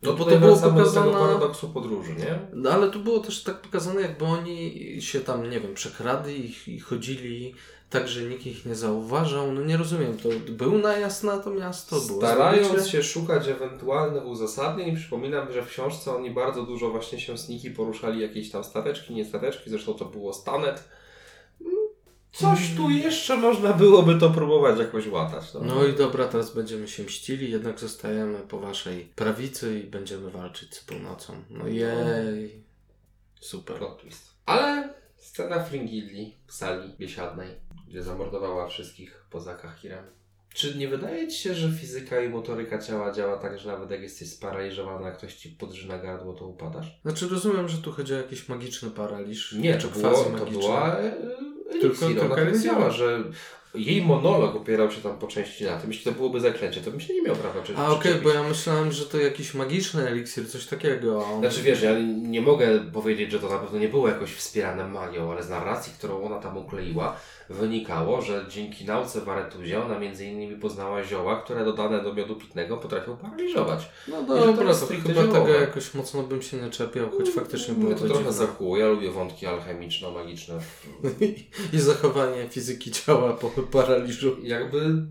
[0.02, 1.26] No bo to było wracamy do tego pokazane.
[1.26, 2.38] paradoksu podróży, nie?
[2.52, 6.74] No, ale tu było też tak pokazane, jakby oni się tam, nie wiem, przekradli i,
[6.74, 7.54] i chodzili
[7.90, 9.52] tak, że nikt ich nie zauważał.
[9.52, 12.00] No nie rozumiem, to był najazd na to miasto?
[12.00, 12.90] Było Starając zdobycie?
[12.90, 18.20] się szukać ewentualnych uzasadnień, przypominam, że w książce oni bardzo dużo właśnie się sniki poruszali,
[18.20, 20.88] jakieś tam stateczki, nie stateczki, zresztą to było stanet.
[21.60, 21.72] Mm,
[22.32, 25.54] Coś tu jeszcze można byłoby to próbować jakoś łatać.
[25.54, 30.30] No, No i dobra, teraz będziemy się mścili, jednak zostajemy po waszej prawicy i będziemy
[30.30, 31.32] walczyć z północą.
[31.50, 32.64] No jej.
[33.40, 33.76] Super.
[33.76, 34.30] Plot twist.
[34.46, 37.48] Ale scena Fringilli w sali biesiadnej,
[37.88, 40.04] gdzie zamordowała wszystkich poza Kahirem.
[40.54, 44.02] Czy nie wydaje Ci się, że fizyka i motoryka ciała działa tak, że nawet jak
[44.02, 47.00] jesteś sparaliżowany, jak ktoś Ci podrzyna gardło, to upadasz?
[47.02, 49.52] Znaczy rozumiem, że tu chodzi o jakiś magiczny paraliż.
[49.52, 51.12] Nie, czy to, było, to była e,
[51.70, 52.06] Tylko- eliksir.
[52.06, 53.24] Ona tylko powiedziała, że
[53.74, 55.90] jej monolog opierał się tam po części na tym.
[55.90, 58.24] Jeśli to byłoby zaklęcie, to bym się nie miał prawa czy A okej, przyczepić.
[58.24, 61.24] bo ja myślałem, że to jakiś magiczny eliksir, coś takiego.
[61.38, 65.32] Znaczy wiesz, ja nie mogę powiedzieć, że to na pewno nie było jakoś wspierane magią,
[65.32, 67.16] ale z narracji, którą ona tam ukleiła,
[67.50, 72.36] wynikało, że dzięki nauce w Aretuzie ona między innymi poznała zioła, które dodane do miodu
[72.36, 73.90] pitnego potrafią paraliżować.
[74.08, 74.22] No
[74.52, 75.40] to stricte chyba ziołowe.
[75.40, 78.76] tego jakoś mocno bym się nie czepiał, choć faktycznie było Mnie to to trochę zakuło.
[78.76, 80.58] Ja lubię wątki alchemiczno-magiczne.
[81.72, 84.36] I zachowanie fizyki ciała po paraliżu.
[84.42, 85.06] Jakby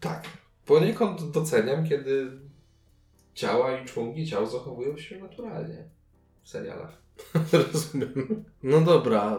[0.00, 0.24] tak.
[0.66, 2.30] Poniekąd doceniam, kiedy
[3.34, 5.84] ciała i członki ciał zachowują się naturalnie
[6.42, 7.02] w serialach.
[7.72, 8.44] Rozumiem.
[8.62, 9.38] No dobra,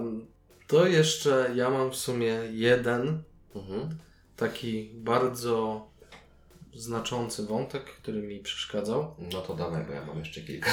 [0.71, 3.23] to jeszcze ja mam w sumie jeden
[3.55, 3.89] Mhm.
[4.37, 5.87] taki bardzo
[6.73, 9.15] znaczący wątek, który mi przeszkadzał.
[9.31, 10.71] No to dawaj, bo ja mam jeszcze kilka.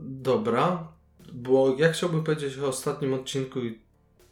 [0.00, 0.88] Dobra,
[1.32, 3.78] bo ja chciałbym powiedzieć o ostatnim odcinku i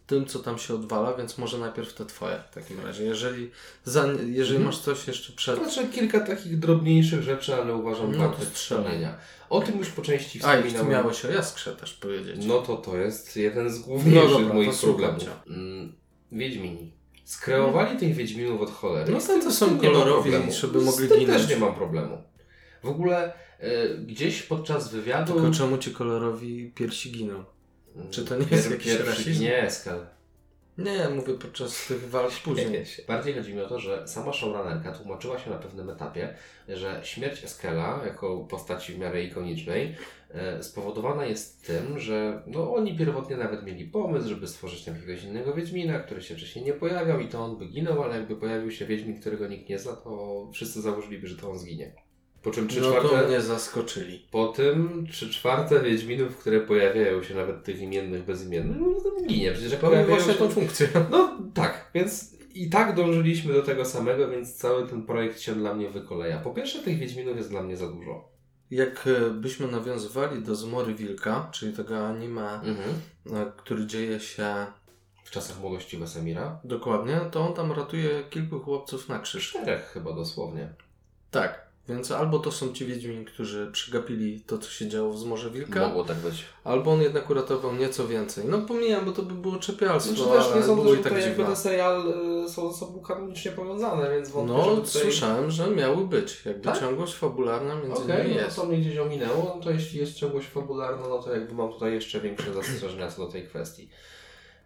[0.09, 3.05] tym, co tam się odwala, więc może najpierw te twoje w takim razie.
[3.05, 3.51] Jeżeli,
[3.85, 4.65] za, jeżeli Mhm.
[4.65, 5.57] masz coś jeszcze przed...
[5.59, 9.17] Znaczy kilka takich drobniejszych rzeczy, ale uważam No warte wspomnienia.
[9.51, 11.03] O tym już po części A, i ty wspominałem.
[11.05, 12.37] miałeś o Jaskrze też powiedzieć.
[12.47, 15.23] No to to jest jeden z główniejszych No dobra, moich problemów.
[15.23, 15.31] cię.
[15.47, 15.93] Mm,
[16.33, 16.93] Wiedźmini.
[17.25, 19.13] Skreowali tych Wiedźminów od cholery.
[19.13, 20.31] No to to są kolorowi,
[20.61, 21.39] żeby mogli Z tym ginąć.
[21.41, 22.23] też nie mam problemu.
[22.83, 25.33] W ogóle e, gdzieś podczas wywiadu...
[25.33, 27.45] Tylko czemu ci kolorowi piersi giną?
[28.11, 29.43] Czy to nie jest jakiś pierwszy rasizm?
[29.43, 30.07] Nie, skal.
[30.79, 32.85] Nie, mówię podczas tych walk później.
[33.09, 36.35] Bardziej chodzi mi o to, że sama showrunnerka tłumaczyła się na pewnym etapie,
[36.69, 39.97] że śmierć Eskela jako postaci w miarę ikonicznej
[40.31, 45.25] e, spowodowana jest tym, że no, oni pierwotnie nawet mieli pomysł, żeby stworzyć tam jakiegoś
[45.25, 48.71] innego Wiedźmina, który się wcześniej nie pojawiał i to on by ginął, ale jakby pojawił
[48.71, 52.08] się Wiedźmin, którego nikt nie zna, to wszyscy założyliby, że to on zginie.
[52.43, 53.29] Po czym trzy No to czwarte...
[53.29, 54.27] mnie zaskoczyli.
[54.31, 59.53] Po tym trzy czwarte Wiedźminów, które pojawiają się nawet tych imiennych, bezimiennych, no to ginie.
[59.53, 60.39] Przecież jak pojawiają właśnie się...
[60.39, 60.89] tą funkcję.
[61.11, 65.75] No tak, więc i tak dążyliśmy do tego samego, więc cały ten projekt się dla
[65.75, 66.39] mnie wykoleja.
[66.41, 68.29] Po pierwsze, tych Wiedźminów jest dla mnie za dużo.
[68.71, 69.09] Jak
[69.63, 72.79] e, nawiązywali do Zmory Wilka, czyli tego anime, Mhm.
[73.33, 74.67] e, który dzieje się
[75.25, 76.61] W czasach młodości Wesemira.
[76.65, 79.49] dokładnie, to on tam ratuje kilku chłopców na krzyż.
[79.51, 80.69] Czterech chyba dosłownie.
[81.31, 81.68] Tak.
[81.89, 85.87] Więc albo to są ci Wiedźmini, którzy przegapili to, co się działo w Zmorze Wilka,
[85.89, 86.45] Mogło tak być.
[86.65, 88.45] albo on jednak uratował nieco więcej.
[88.49, 91.05] No pomijam, bo to by było czepialstwo, Znaczy też ale nie sądzę, było że i
[91.05, 91.47] tak to jakby dziwne.
[91.47, 92.13] ten serial
[92.45, 95.03] y, są ze sobą kanonicznie powiązane, więc wątpię, No, żeby tutaj...
[95.03, 96.45] słyszałem, że miały być.
[96.45, 96.81] Jakby Tak?
[96.81, 98.57] ciągłość fabularna między Okej, nimi no jest.
[98.57, 101.93] to mnie gdzieś ominęło, no to jeśli jest czegoś fabularna, no to jakby mam tutaj
[101.93, 103.89] jeszcze większe zastrzeżenia co do tej kwestii.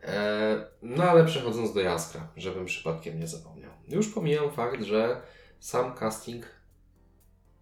[0.05, 3.71] E, no ale przechodząc do Jaskra, żebym przypadkiem nie zapomniał.
[3.89, 5.21] Już pomijam fakt, że
[5.61, 6.45] sam casting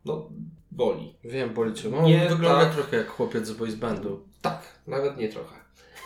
[0.05, 0.31] no
[0.71, 1.15] boli.
[1.25, 1.99] Wiem, boli cię.
[1.99, 2.75] On Nie wygląda tak.
[2.75, 4.25] trochę jak chłopiec z boys bandu.
[4.43, 5.61] Tak, nawet nie trochę.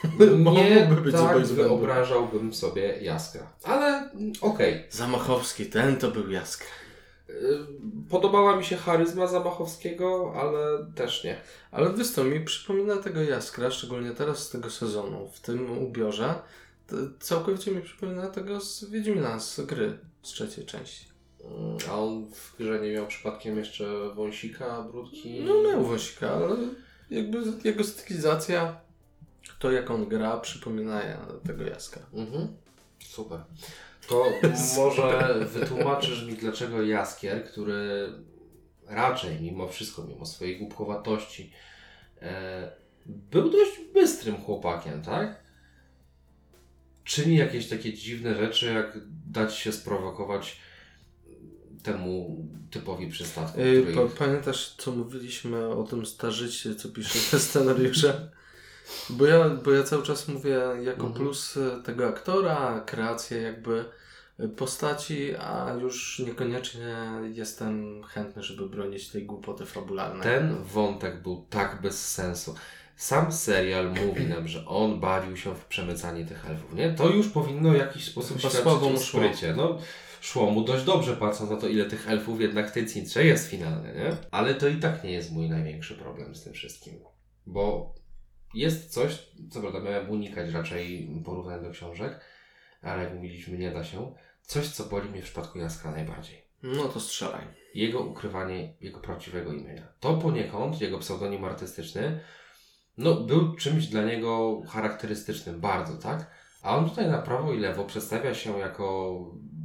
[0.39, 3.53] Mógłby Nie być tak wyobrażałbym sobie Jaskra.
[3.63, 4.85] Ale mm, okej.
[4.91, 6.67] Zamachowski, ten to był Jaskra.
[7.31, 7.35] Y,
[8.11, 11.37] Podobała mi się charyzma Zamachowskiego, ale też nie.
[11.71, 16.35] Ale wiesz co, mi przypomina tego Jaskra, szczególnie teraz z tego sezonu, w tym ubiorze.
[17.21, 21.14] Całkowicie mi przypomina tego z Wiedźmina, z gry, z trzeciej części.
[21.45, 23.85] Mm, A on w grze nie miał przypadkiem jeszcze
[24.15, 25.41] wąsika, brudki?
[25.41, 26.57] No miał wąsika, ale
[27.11, 28.81] jakby jego stylizacja,
[29.59, 31.03] to jak on gra, przypomina
[31.47, 32.03] tego Jaskra.
[32.13, 32.57] Mhm.
[32.99, 33.41] Super.
[34.09, 34.25] To
[34.77, 38.13] może wytłumaczysz mi, dlaczego Jaskier, który
[38.87, 41.53] raczej mimo wszystko, mimo swojej głupkowatości,
[42.23, 42.73] e,
[43.07, 45.45] był dość bystrym chłopakiem, tak?
[47.05, 50.61] czyni jakieś takie dziwne rzeczy, jak dać się sprowokować
[51.85, 52.37] temu
[52.71, 58.31] typowi przystatku, Yy, pa, pamiętasz, co mówiliśmy o tym starzycie, co pisze te scenariusze?
[59.11, 61.13] Bo ja, bo ja cały czas mówię jako Mhm.
[61.15, 63.85] plus tego aktora, kreację jakby
[64.57, 66.97] postaci, a już niekoniecznie
[67.33, 70.23] jestem chętny, żeby bronić tej głupoty fabularnej.
[70.23, 72.55] Ten wątek był tak bez sensu.
[72.97, 76.93] Sam serial mówi nam, że on bawił się w przemycanie tych elfów, nie?
[76.95, 79.55] To już powinno w jakiś sposób Chyba świadczyć o sprycie.
[79.57, 79.79] No,
[80.25, 83.51] szło mu dość dobrze, patrząc na to, ile tych elfów jednak w tej cintrze jest
[83.51, 84.17] finalnie, nie?
[84.31, 86.95] Ale to i tak nie jest mój największy problem z tym wszystkim.
[87.47, 87.95] Bo
[88.55, 92.21] jest coś, co prawda miałem unikać raczej porównań do książek,
[92.83, 94.15] ale jak mówiliśmy, nie da się.
[94.43, 97.47] Coś, co boli mnie w przypadku Jaskra najbardziej No to strzelaj.
[97.75, 99.89] jego ukrywanie jego prawdziwego imienia.
[100.01, 102.21] To poniekąd, jego pseudonim artystyczny,
[102.99, 106.31] no, był czymś dla niego charakterystycznym bardzo, tak?
[106.63, 109.15] A on tutaj na prawo i lewo przedstawia się jako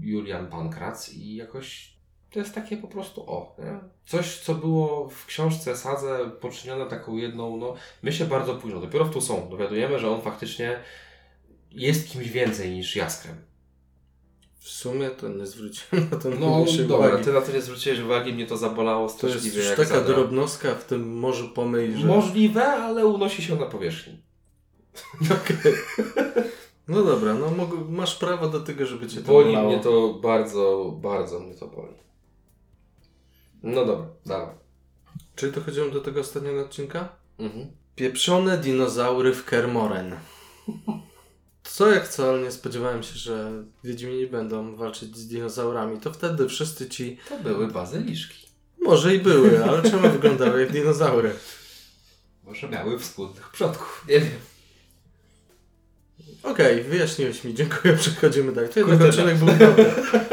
[0.02, 1.94] Julian Pankrac i jakoś
[2.32, 3.56] to jest takie po prostu o.
[3.60, 3.80] Nie?
[4.06, 7.74] Coś, co było w książce Sadze poczynione taką jedną, no,
[8.04, 10.80] my się bardzo późno, dopiero w tu są, dowiadujemy, że on faktycznie
[11.72, 13.36] jest kimś więcej niż Jaskrem.
[14.60, 17.24] W sumie to nie zwróciłem na to No dobra, uwagi.
[17.24, 20.16] ty na to nie zwróciłeś uwagi, mnie to zabolało To jest straszliwie już taka zadra.
[20.16, 22.08] drobnostka w tym morzu pomyj, że...
[22.08, 24.22] Możliwe, ale unosi się na powierzchni.
[25.42, 25.74] Okej.
[26.90, 27.52] No dobra, no
[27.90, 29.70] masz prawo do tego, żeby cię to Boli bolało.
[29.72, 31.94] mnie to bardzo, bardzo mnie to boli.
[33.64, 34.56] No dobra, dawaj.
[35.36, 37.10] Czyli to chodziło do tego ostatniego odcinka?
[37.40, 37.68] Mhm.
[37.96, 40.16] Pieprzone dinozaury w Kermoren.
[41.64, 46.00] Co jak co, ale nie spodziewałem się, że Wiedźmini będą walczyć z dinozaurami.
[46.00, 48.48] To wtedy wszyscy ci, To były bazyliszki.
[48.82, 51.32] może i były, ale czemu wyglądały jak dinozaury?
[52.44, 54.06] Może miały wspólnych przodków.
[54.10, 54.40] Nie wiem.
[56.44, 58.70] Okej, wyjaśniłeś mi, dziękuję, przechodzimy dalej.
[58.70, 59.86] To jednak Kurde, odcinek był dobry.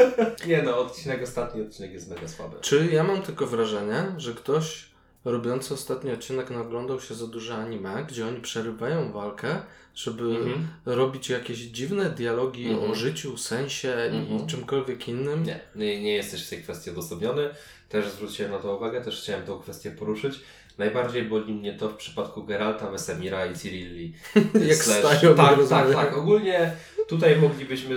[0.47, 2.55] Nie no, odcinek, ostatni odcinek jest mega słaby.
[2.61, 4.85] Czy ja mam tylko wrażenie, że ktoś
[5.25, 9.57] robiący ostatni odcinek naglądał się za duże anime, gdzie oni przerywają walkę,
[9.95, 10.67] żeby Mhm.
[10.85, 12.91] robić jakieś dziwne dialogi Mhm.
[12.91, 14.43] o życiu, sensie Mhm.
[14.45, 15.43] i czymkolwiek innym?
[15.43, 17.49] Nie, nie, nie jesteś w tej kwestii odosobniony.
[17.89, 20.39] Też zwróciłem na to uwagę, też chciałem tą kwestię poruszyć.
[20.77, 24.13] Najbardziej boli mnie to w przypadku Geralta, Wesemira i Cirilli.
[24.69, 26.17] Jak Slash- stają Tak, tak, tak.
[26.17, 26.71] Ogólnie
[27.07, 27.95] tutaj moglibyśmy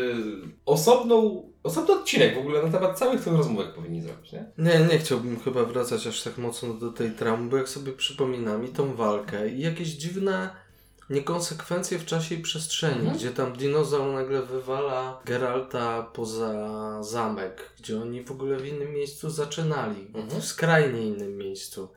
[0.67, 4.45] osobną, osobny odcinek w ogóle na temat całych tych rozmówek powinni zrobić, nie?
[4.59, 8.65] Nie, nie chciałbym chyba wracać aż tak mocno do tej traumy, bo jak sobie przypominam
[8.65, 10.51] i tą walkę i jakieś dziwne
[11.11, 13.17] niekonsekwencje w czasie i przestrzeni, Mhm.
[13.17, 16.53] gdzie tam dinozaur nagle wywala Geralta poza
[17.03, 20.41] zamek, gdzie oni w ogóle w innym miejscu zaczynali, Mhm.
[20.41, 21.89] w skrajnie innym miejscu.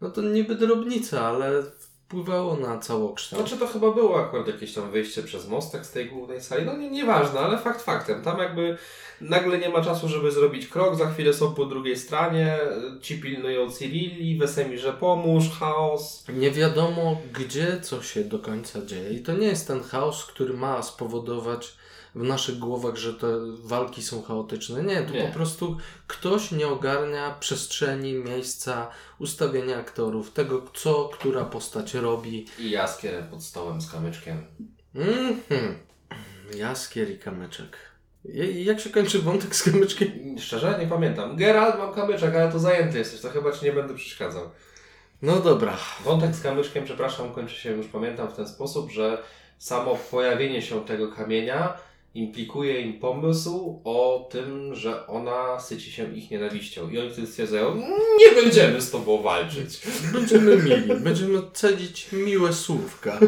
[0.00, 1.62] No to niby drobnica, ale
[2.06, 3.42] wpływało na całokształt.
[3.42, 6.66] Znaczy to chyba było akurat jakieś tam wyjście przez mostek z tej głównej sali.
[6.66, 8.22] No nie, nieważne, ale fakt faktem.
[8.22, 8.78] Tam jakby
[9.20, 12.58] nagle nie ma czasu, żeby zrobić krok, za chwilę są po drugiej stronie,
[13.00, 16.24] ci pilnują Cyrilli, Wesemirze pomóż, chaos.
[16.28, 19.10] Nie wiadomo, gdzie co się do końca dzieje.
[19.10, 21.76] I to nie jest ten chaos, który ma spowodować
[22.16, 23.26] w naszych głowach, że te
[23.62, 24.82] walki są chaotyczne.
[24.82, 25.26] Nie, to Nie.
[25.28, 32.46] po prostu ktoś nie ogarnia przestrzeni, miejsca, ustawienia aktorów, tego, co która postać robi.
[32.58, 34.46] I jaskier pod stołem z kamyczkiem.
[34.94, 35.78] Mhm.
[36.56, 37.76] Jaskier i kamyczek.
[38.24, 40.08] I- Jak się kończy wątek z kamyczkiem?
[40.38, 41.36] Szczerze, nie pamiętam.
[41.36, 44.50] Geralt, mam kamyczek, ale to zajęty jesteś, to chyba ci nie będę przeszkadzał.
[45.22, 45.76] No dobra.
[46.04, 49.22] Wątek z kamyczkiem, przepraszam, kończy się, już pamiętam, w ten sposób, że
[49.58, 51.76] samo pojawienie się tego kamienia
[52.18, 56.90] implikuje im pomysł o tym, że ona syci się ich nienawiścią.
[56.90, 57.76] I oni wtedy stwierdzają,
[58.18, 59.82] nie będziemy z tobą walczyć.
[60.12, 63.18] Będziemy mili, będziemy cedzić miłe słówka.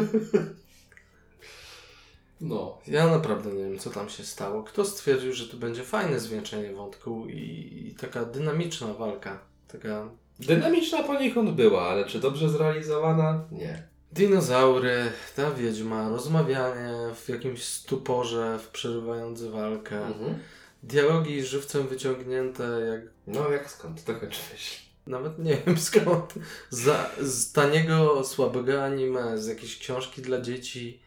[2.41, 2.79] No.
[2.87, 4.63] Ja naprawdę nie wiem, co tam się stało.
[4.63, 7.39] Kto stwierdził, że to będzie fajne zwieńczenie wątku i,
[7.87, 9.39] i taka dynamiczna walka.
[9.67, 10.09] Taka
[10.39, 13.43] Dynamiczna poniekąd była, ale czy dobrze zrealizowana?
[13.51, 13.87] Nie.
[14.13, 20.05] Dinozaury, ta wiedźma, rozmawianie w jakimś stuporze, w przerywając walkę.
[20.05, 20.39] Mhm.
[20.83, 24.89] Dialogi żywcem wyciągnięte, jak No jak skąd to kończyłeś?
[25.07, 26.33] nawet nie wiem skąd.
[26.69, 30.99] Za, z taniego, słabego anime, z jakiejś książki dla dzieci.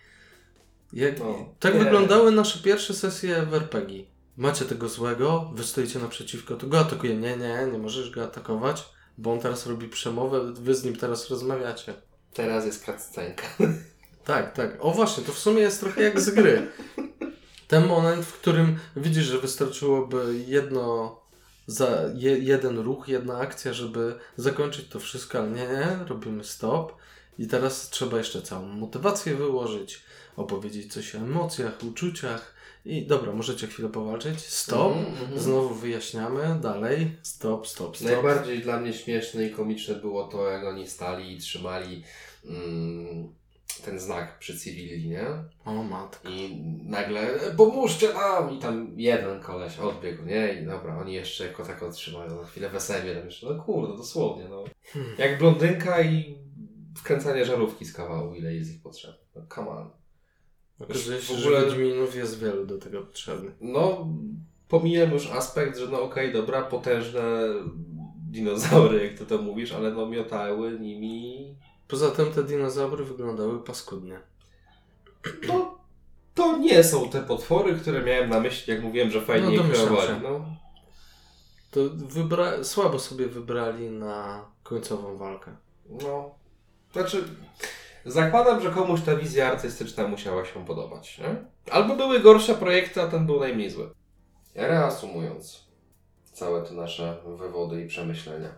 [0.93, 1.81] Jak, No, tak nie.
[1.81, 4.05] wyglądały nasze pierwsze sesje w RPG.
[4.37, 7.17] Macie tego złego, wy stoicie naprzeciwko, to go atakuje.
[7.17, 8.85] Nie, nie, nie możesz go atakować,
[9.19, 11.95] bo on teraz robi przemowę, wy z nim teraz rozmawiacie.
[12.35, 13.43] Teraz jest cutscenka.
[14.25, 14.77] Tak, tak.
[14.81, 16.67] O właśnie, to w sumie jest trochę jak z gry.
[17.69, 21.17] Ten moment, w którym widzisz, że wystarczyłoby jedno,
[21.67, 26.97] za je, jeden ruch, jedna akcja, żeby zakończyć to wszystko, ale nie, nie, robimy stop
[27.39, 30.03] I teraz trzeba jeszcze całą motywację wyłożyć,
[30.37, 32.55] opowiedzieć coś o emocjach, uczuciach.
[32.85, 34.41] I dobra, możecie chwilę powalczyć.
[34.41, 34.97] Stop.
[34.97, 35.39] Mhm.
[35.39, 36.59] Znowu wyjaśniamy.
[36.63, 37.17] Dalej.
[37.23, 38.11] Stop, stop, stop.
[38.11, 42.03] Najbardziej dla mnie śmieszne i komiczne było to, jak oni stali i trzymali
[42.45, 43.33] mm,
[43.85, 45.25] ten znak przy cywili, nie?
[45.65, 46.29] O matko.
[46.29, 48.51] I nagle "E, pomóżcie nam!
[48.57, 50.53] I tam jeden koleś odbiegł, nie?
[50.55, 53.47] I dobra, oni jeszcze jako tak otrzymają na chwilę weselnie tam jeszcze.
[53.47, 54.65] No kurde, dosłownie, no.
[54.93, 55.13] Hmm.
[55.19, 56.39] Jak blondynka i
[56.97, 59.19] wkręcanie żarówki z kawału, ile jest ich potrzebne.
[59.37, 59.91] No come on.
[60.81, 63.53] Się, w że ogóle- Wiedźminów jest wielu do tego potrzebnych.
[63.61, 64.09] No,
[64.69, 67.21] pomijam już aspekt, że no okej, dobra, potężne
[68.31, 71.55] dinozaury, jak ty to mówisz, ale no miotały nimi.
[71.89, 74.21] Poza tym te dinozaury wyglądały paskudnie.
[75.49, 75.79] No,
[76.35, 80.21] to nie są te potwory, które miałem na myśli, jak mówiłem, że fajnie No, kreowali.
[80.23, 80.45] No,
[81.71, 85.57] To wybra- słabo sobie wybrali na końcową walkę.
[86.03, 86.35] no.
[86.93, 87.25] Znaczy,
[88.05, 91.37] zakładam, że komuś ta wizja artystyczna musiała się podobać, nie?
[91.71, 93.91] Albo były gorsze projekty, a ten był najmniej zły.
[94.55, 95.65] Reasumując
[96.33, 98.49] całe te nasze wywody i przemyślenia.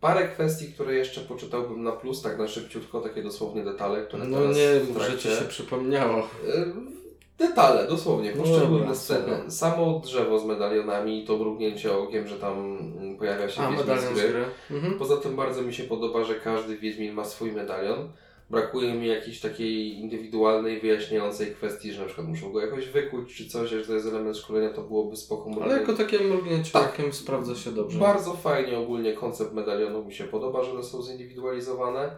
[0.00, 4.38] Parę kwestii, które jeszcze poczytałbym na plus, tak na szybciutko, takie dosłownie detale, które No
[4.38, 5.30] teraz nie, w trakcie...
[5.36, 6.18] się przypomniało.
[6.18, 6.98] Y,
[7.38, 9.20] Detale, dosłownie, No poszczególne dobra, sceny.
[9.36, 9.52] super.
[9.52, 12.78] Samo drzewo z medalionami, to mrugnięcie okiem, że tam
[13.18, 14.44] pojawia się A, Wiedźmin z gry.
[14.70, 14.98] Mhm.
[14.98, 18.08] Poza tym bardzo mi się podoba, że każdy Wiedźmin ma swój medalion.
[18.50, 23.48] Brakuje mi jakiejś takiej indywidualnej, wyjaśniającej kwestii, że na przykład muszą go jakoś wykuć czy
[23.48, 25.50] coś, że to jest element szkolenia, to byłoby spoko.
[25.62, 26.98] Ale jako takie mrugnięcie Tak.
[27.12, 27.98] sprawdza się dobrze.
[27.98, 32.16] Bardzo fajnie ogólnie koncept medalionu mi się podoba, że one są zindywidualizowane.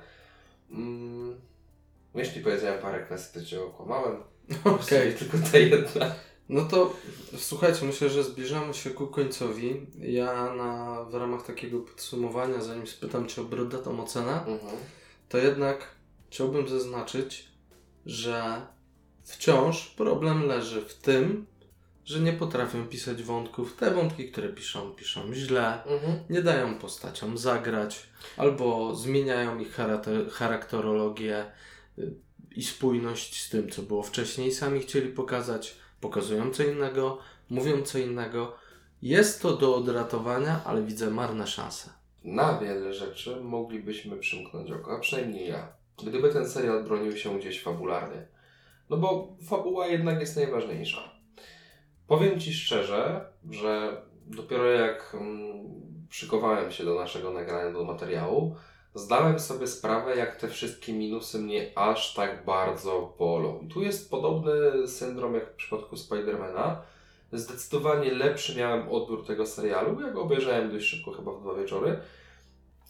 [0.70, 1.36] Mm.
[2.14, 4.16] Jeśli powiedziałem parę kwestii, to Cię okłamałem.
[4.64, 5.14] Okej.
[5.14, 6.14] Tylko ta jedna.
[6.48, 6.92] No to
[7.36, 9.86] słuchajcie, myślę, że zbliżamy się ku końcowi.
[9.98, 14.76] Ja na, w ramach takiego podsumowania, zanim spytam Cię o brodatą ocenę, Mhm.
[15.28, 15.99] to jednak
[16.30, 17.48] chciałbym zaznaczyć,
[18.06, 18.66] że
[19.22, 21.46] wciąż problem leży w tym,
[22.04, 23.76] że nie potrafią pisać wątków.
[23.76, 26.18] Te wątki, które piszą, piszą źle, Mhm.
[26.30, 28.06] nie dają postaciom zagrać,
[28.36, 31.46] albo zmieniają ich charakter, charakterologię
[31.98, 32.14] y,
[32.56, 34.52] i spójność z tym, co było wcześniej.
[34.52, 37.18] Sami chcieli pokazać, pokazują co innego,
[37.50, 38.56] mówią co innego.
[39.02, 41.90] Jest to do odratowania, ale widzę marne szanse.
[42.24, 45.79] Na wiele rzeczy moglibyśmy przymknąć oko, a przynajmniej ja.
[46.04, 48.26] Gdyby ten serial bronił się gdzieś fabularnie.
[48.90, 51.20] No bo fabuła jednak jest najważniejsza.
[52.06, 55.80] Powiem Ci szczerze, że dopiero jak mm,
[56.10, 58.56] szykowałem się do naszego nagrania, do materiału,
[58.94, 63.60] zdałem sobie sprawę, jak te wszystkie minusy mnie aż tak bardzo bolą.
[63.60, 66.82] I tu jest podobny syndrom jak w przypadku Spidermana.
[67.32, 72.00] Zdecydowanie lepszy miałem odbiór tego serialu, jak obejrzałem dość szybko, chyba w dwa wieczory,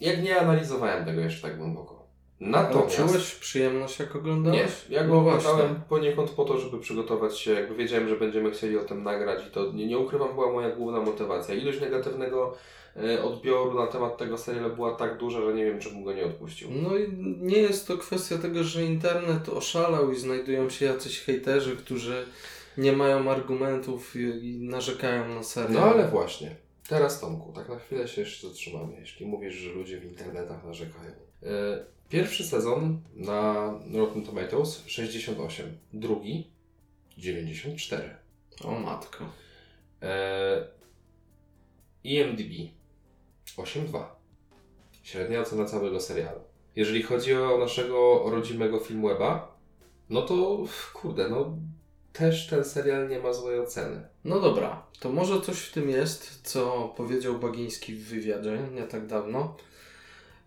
[0.01, 2.00] jak nie analizowałem tego jeszcze tak głęboko.
[2.41, 2.97] Ale Natomiast...
[2.97, 4.61] czułeś przyjemność, jak oglądałeś?
[4.89, 5.51] Nie, ja No go właśnie.
[5.51, 9.47] oglądałem poniekąd po to, żeby przygotować się, jakby wiedziałem, że będziemy chcieli o tym nagrać
[9.47, 11.55] i to nie, nie ukrywam, była moja główna motywacja.
[11.55, 12.57] Ilość negatywnego
[12.97, 16.13] e, odbioru na temat tego serialu była tak duża, że nie wiem, czy bym go
[16.13, 16.69] nie odpuścił.
[16.71, 21.77] No i nie jest to kwestia tego, że internet oszalał i znajdują się jacyś hejterzy,
[21.77, 22.27] którzy
[22.79, 25.73] nie mają argumentów i, i narzekają na serial.
[25.73, 26.57] No ale właśnie,
[26.89, 31.13] teraz Tomku, tak na chwilę się jeszcze zatrzymamy, jeśli mówisz, że ludzie w internetach narzekają.
[31.43, 36.51] E, Pierwszy sezon na Rotten Tomatoes 68, drugi
[37.19, 38.17] 94.
[38.65, 39.25] O matko.
[40.03, 40.67] E,
[42.05, 42.71] IMDb
[43.57, 44.05] 8.2.
[45.03, 46.41] Średnia ocena całego serialu.
[46.77, 49.59] Jeżeli chodzi o naszego rodzimego Filmweba,
[50.09, 51.57] no to kurde, no
[52.13, 54.09] też ten serial nie ma złej oceny.
[54.25, 59.07] No dobra, to może coś w tym jest, co powiedział Bagiński w wywiadzie nie tak
[59.07, 59.57] dawno,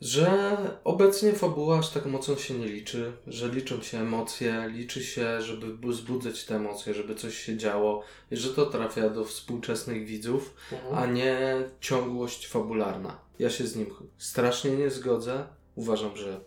[0.04, 5.42] że obecnie fabuła aż tak mocno się nie liczy, że liczą się emocje, liczy się,
[5.42, 10.54] żeby wzbudzać te emocje, żeby coś się działo i że to trafia do współczesnych widzów,
[10.94, 13.20] a nie ciągłość fabularna.
[13.40, 13.86] Ja się z nim
[14.18, 15.48] strasznie nie zgodzę.
[15.76, 16.40] Uważam, że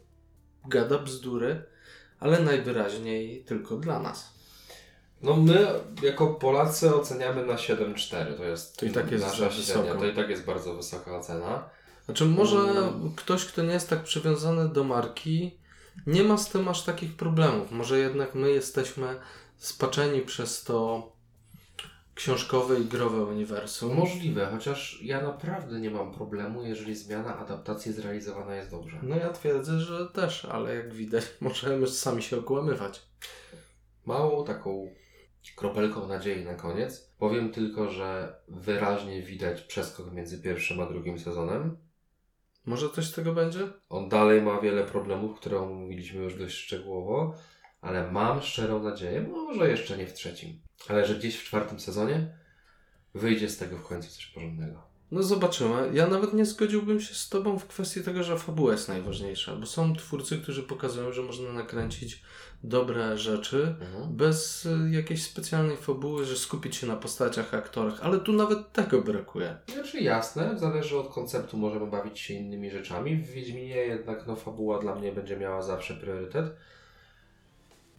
[0.68, 1.62] gada bzdury,
[2.20, 4.36] ale najwyraźniej tylko dla nas.
[5.22, 5.66] No my
[6.02, 8.36] jako Polacy oceniamy na 7,4.
[8.36, 9.94] To jest To i tak jest nasza za średnia.
[9.94, 11.75] To i tak jest bardzo wysoka ocena.
[12.06, 13.12] Znaczy, może Mm.
[13.16, 15.58] ktoś, kto nie jest tak przywiązany do marki,
[16.06, 17.70] nie ma z tym aż takich problemów.
[17.70, 19.16] Może jednak my jesteśmy
[19.56, 21.12] spaczeni przez to
[22.14, 23.96] książkowe i growe uniwersum.
[23.96, 28.98] Możliwe, chociaż ja naprawdę nie mam problemu, jeżeli zmiana adaptacji zrealizowana jest dobrze.
[29.02, 33.02] No ja twierdzę, że też, ale jak widać, możemy sami się okłamywać.
[34.06, 34.90] Małą taką
[35.56, 37.10] kropelką nadziei na koniec.
[37.18, 41.76] Powiem tylko, że wyraźnie widać przeskok między pierwszym a drugim sezonem.
[42.66, 43.68] Może coś z tego będzie?
[43.88, 47.34] On dalej ma wiele problemów, które omówiliśmy już dość szczegółowo,
[47.80, 52.38] ale mam szczerą nadzieję, może jeszcze nie w trzecim, ale że gdzieś w czwartym sezonie
[53.14, 54.85] wyjdzie z tego w końcu coś porządnego.
[55.10, 55.90] No zobaczymy.
[55.92, 59.66] Ja nawet nie zgodziłbym się z Tobą w kwestii tego, że fabuła jest najważniejsza, bo
[59.66, 62.22] są twórcy, którzy pokazują, że można nakręcić
[62.64, 64.16] dobre rzeczy Mhm.
[64.16, 69.02] bez y, jakiejś specjalnej fabuły, że skupić się na postaciach, aktorach, ale tu nawet tego
[69.02, 69.56] brakuje.
[69.72, 73.16] Znaczy jasne, zależy od konceptu, możemy bawić się innymi rzeczami.
[73.16, 76.46] W Wiedźminie jednak no, fabuła dla mnie będzie miała zawsze priorytet.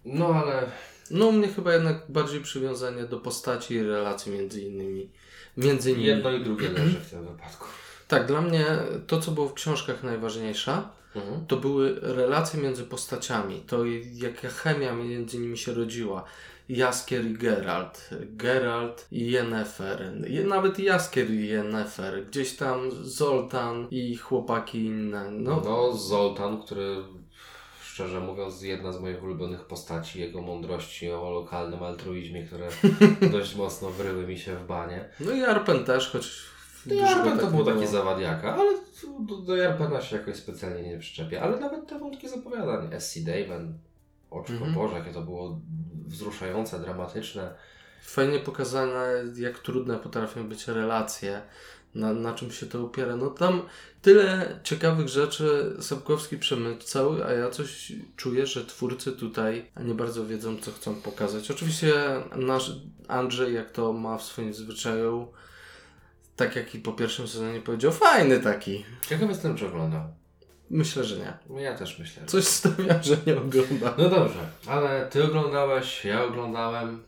[0.05, 0.71] No ale
[1.11, 5.09] No u mnie chyba jednak bardziej przywiązanie do postaci i relacji między innymi.
[5.57, 6.03] Między nimi.
[6.03, 7.65] jedno i drugie leży w tym wypadku.
[8.07, 8.65] Tak, dla mnie
[9.07, 10.81] to, co było w książkach najważniejsze,
[11.15, 11.45] Mhm.
[11.47, 13.77] to były relacje między postaciami, to
[14.13, 16.23] jaka chemia między nimi się rodziła.
[16.69, 20.11] Jaskier i Geralt, Geralt i Yennefer,
[20.45, 25.31] nawet Jaskier i Yennefer, gdzieś tam Zoltan i chłopaki inne.
[25.31, 26.95] No, No, Zoltan, który
[27.97, 32.67] szczerze mówiąc jedna z moich ulubionych postaci, jego mądrości o lokalnym altruizmie, które
[33.31, 35.09] dość mocno wryły mi się w banie.
[35.19, 36.29] no i Arpen też, choć
[36.85, 37.91] No Jarpen tak to nie był taki było.
[37.91, 38.71] zawadiaka, ale
[39.19, 41.41] do, do Jarpena się jakoś specjalnie nie przyczepia.
[41.41, 43.19] Ale nawet te wątki z opowiadań, S.C.
[43.19, 43.77] Daven,
[44.31, 44.73] Oczko Mhm.
[44.73, 45.59] Boże, jakie to było
[46.07, 47.53] wzruszające, dramatyczne.
[48.01, 51.41] Fajnie pokazane, jak trudne potrafią być relacje,
[51.97, 53.15] na, na czym się to opiera.
[53.15, 53.61] No tam
[54.01, 60.57] tyle ciekawych rzeczy Sapkowski przemycał, a ja coś czuję, że twórcy tutaj nie bardzo wiedzą,
[60.57, 61.51] co chcą pokazać.
[61.51, 61.93] Oczywiście
[62.35, 62.71] nasz
[63.07, 65.27] Andrzej, jak to ma w swoim zwyczaju,
[66.35, 68.85] tak jak i po pierwszym sezonie powiedział, fajny taki.
[69.09, 70.01] Ciekaw jestem, czy oglądał.
[70.69, 71.61] Myślę, że nie.
[71.63, 72.21] Ja też myślę.
[72.21, 73.93] że- Coś stawia, że nie ogląda.
[73.97, 77.03] No dobrze, ale ty oglądałeś, ja oglądałem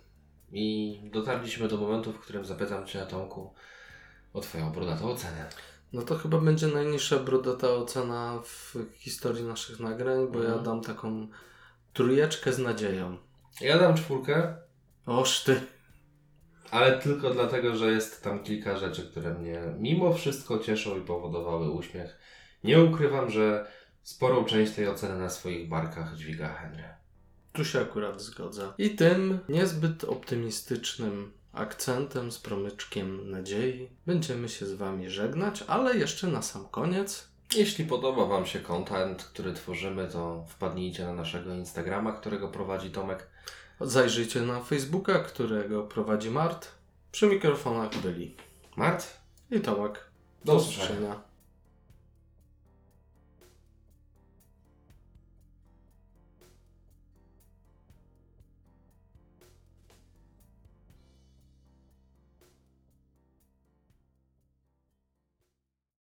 [0.52, 3.54] i dotarliśmy do momentu, w którym zapytam Cię, Tomku,
[4.34, 5.50] o Twoją brodatą ocenę.
[5.94, 10.64] No to chyba będzie najniższa brodata ocena w historii naszych nagrań, bo ja Mhm.
[10.66, 11.28] dam taką
[11.94, 13.18] trójeczkę z nadzieją.
[13.62, 14.56] Ja dam czwórkę,
[15.06, 15.62] Oż ty.
[16.72, 21.72] ale tylko dlatego, że jest tam kilka rzeczy, które mnie mimo wszystko cieszą i powodowały
[21.72, 22.18] uśmiech.
[22.64, 23.68] Nie ukrywam, że
[24.04, 26.84] sporą część tej oceny na swoich barkach dźwiga Henry.
[27.54, 28.74] Tu się akurat zgodzę.
[28.78, 36.28] I tym niezbyt optymistycznym akcentem z promyczkiem nadziei będziemy się z Wami żegnać, ale jeszcze
[36.28, 42.12] na sam koniec Jeśli podoba Wam się content, który tworzymy, to wpadnijcie na naszego Instagrama,
[42.12, 43.28] którego prowadzi Tomek.
[43.82, 46.68] zajrzyjcie na Facebooka, którego prowadzi Mart.
[47.12, 48.36] Przy mikrofonach byli
[48.76, 49.08] Mart,
[49.52, 50.06] i Tomek.
[50.46, 51.29] Do Do usłyszenia.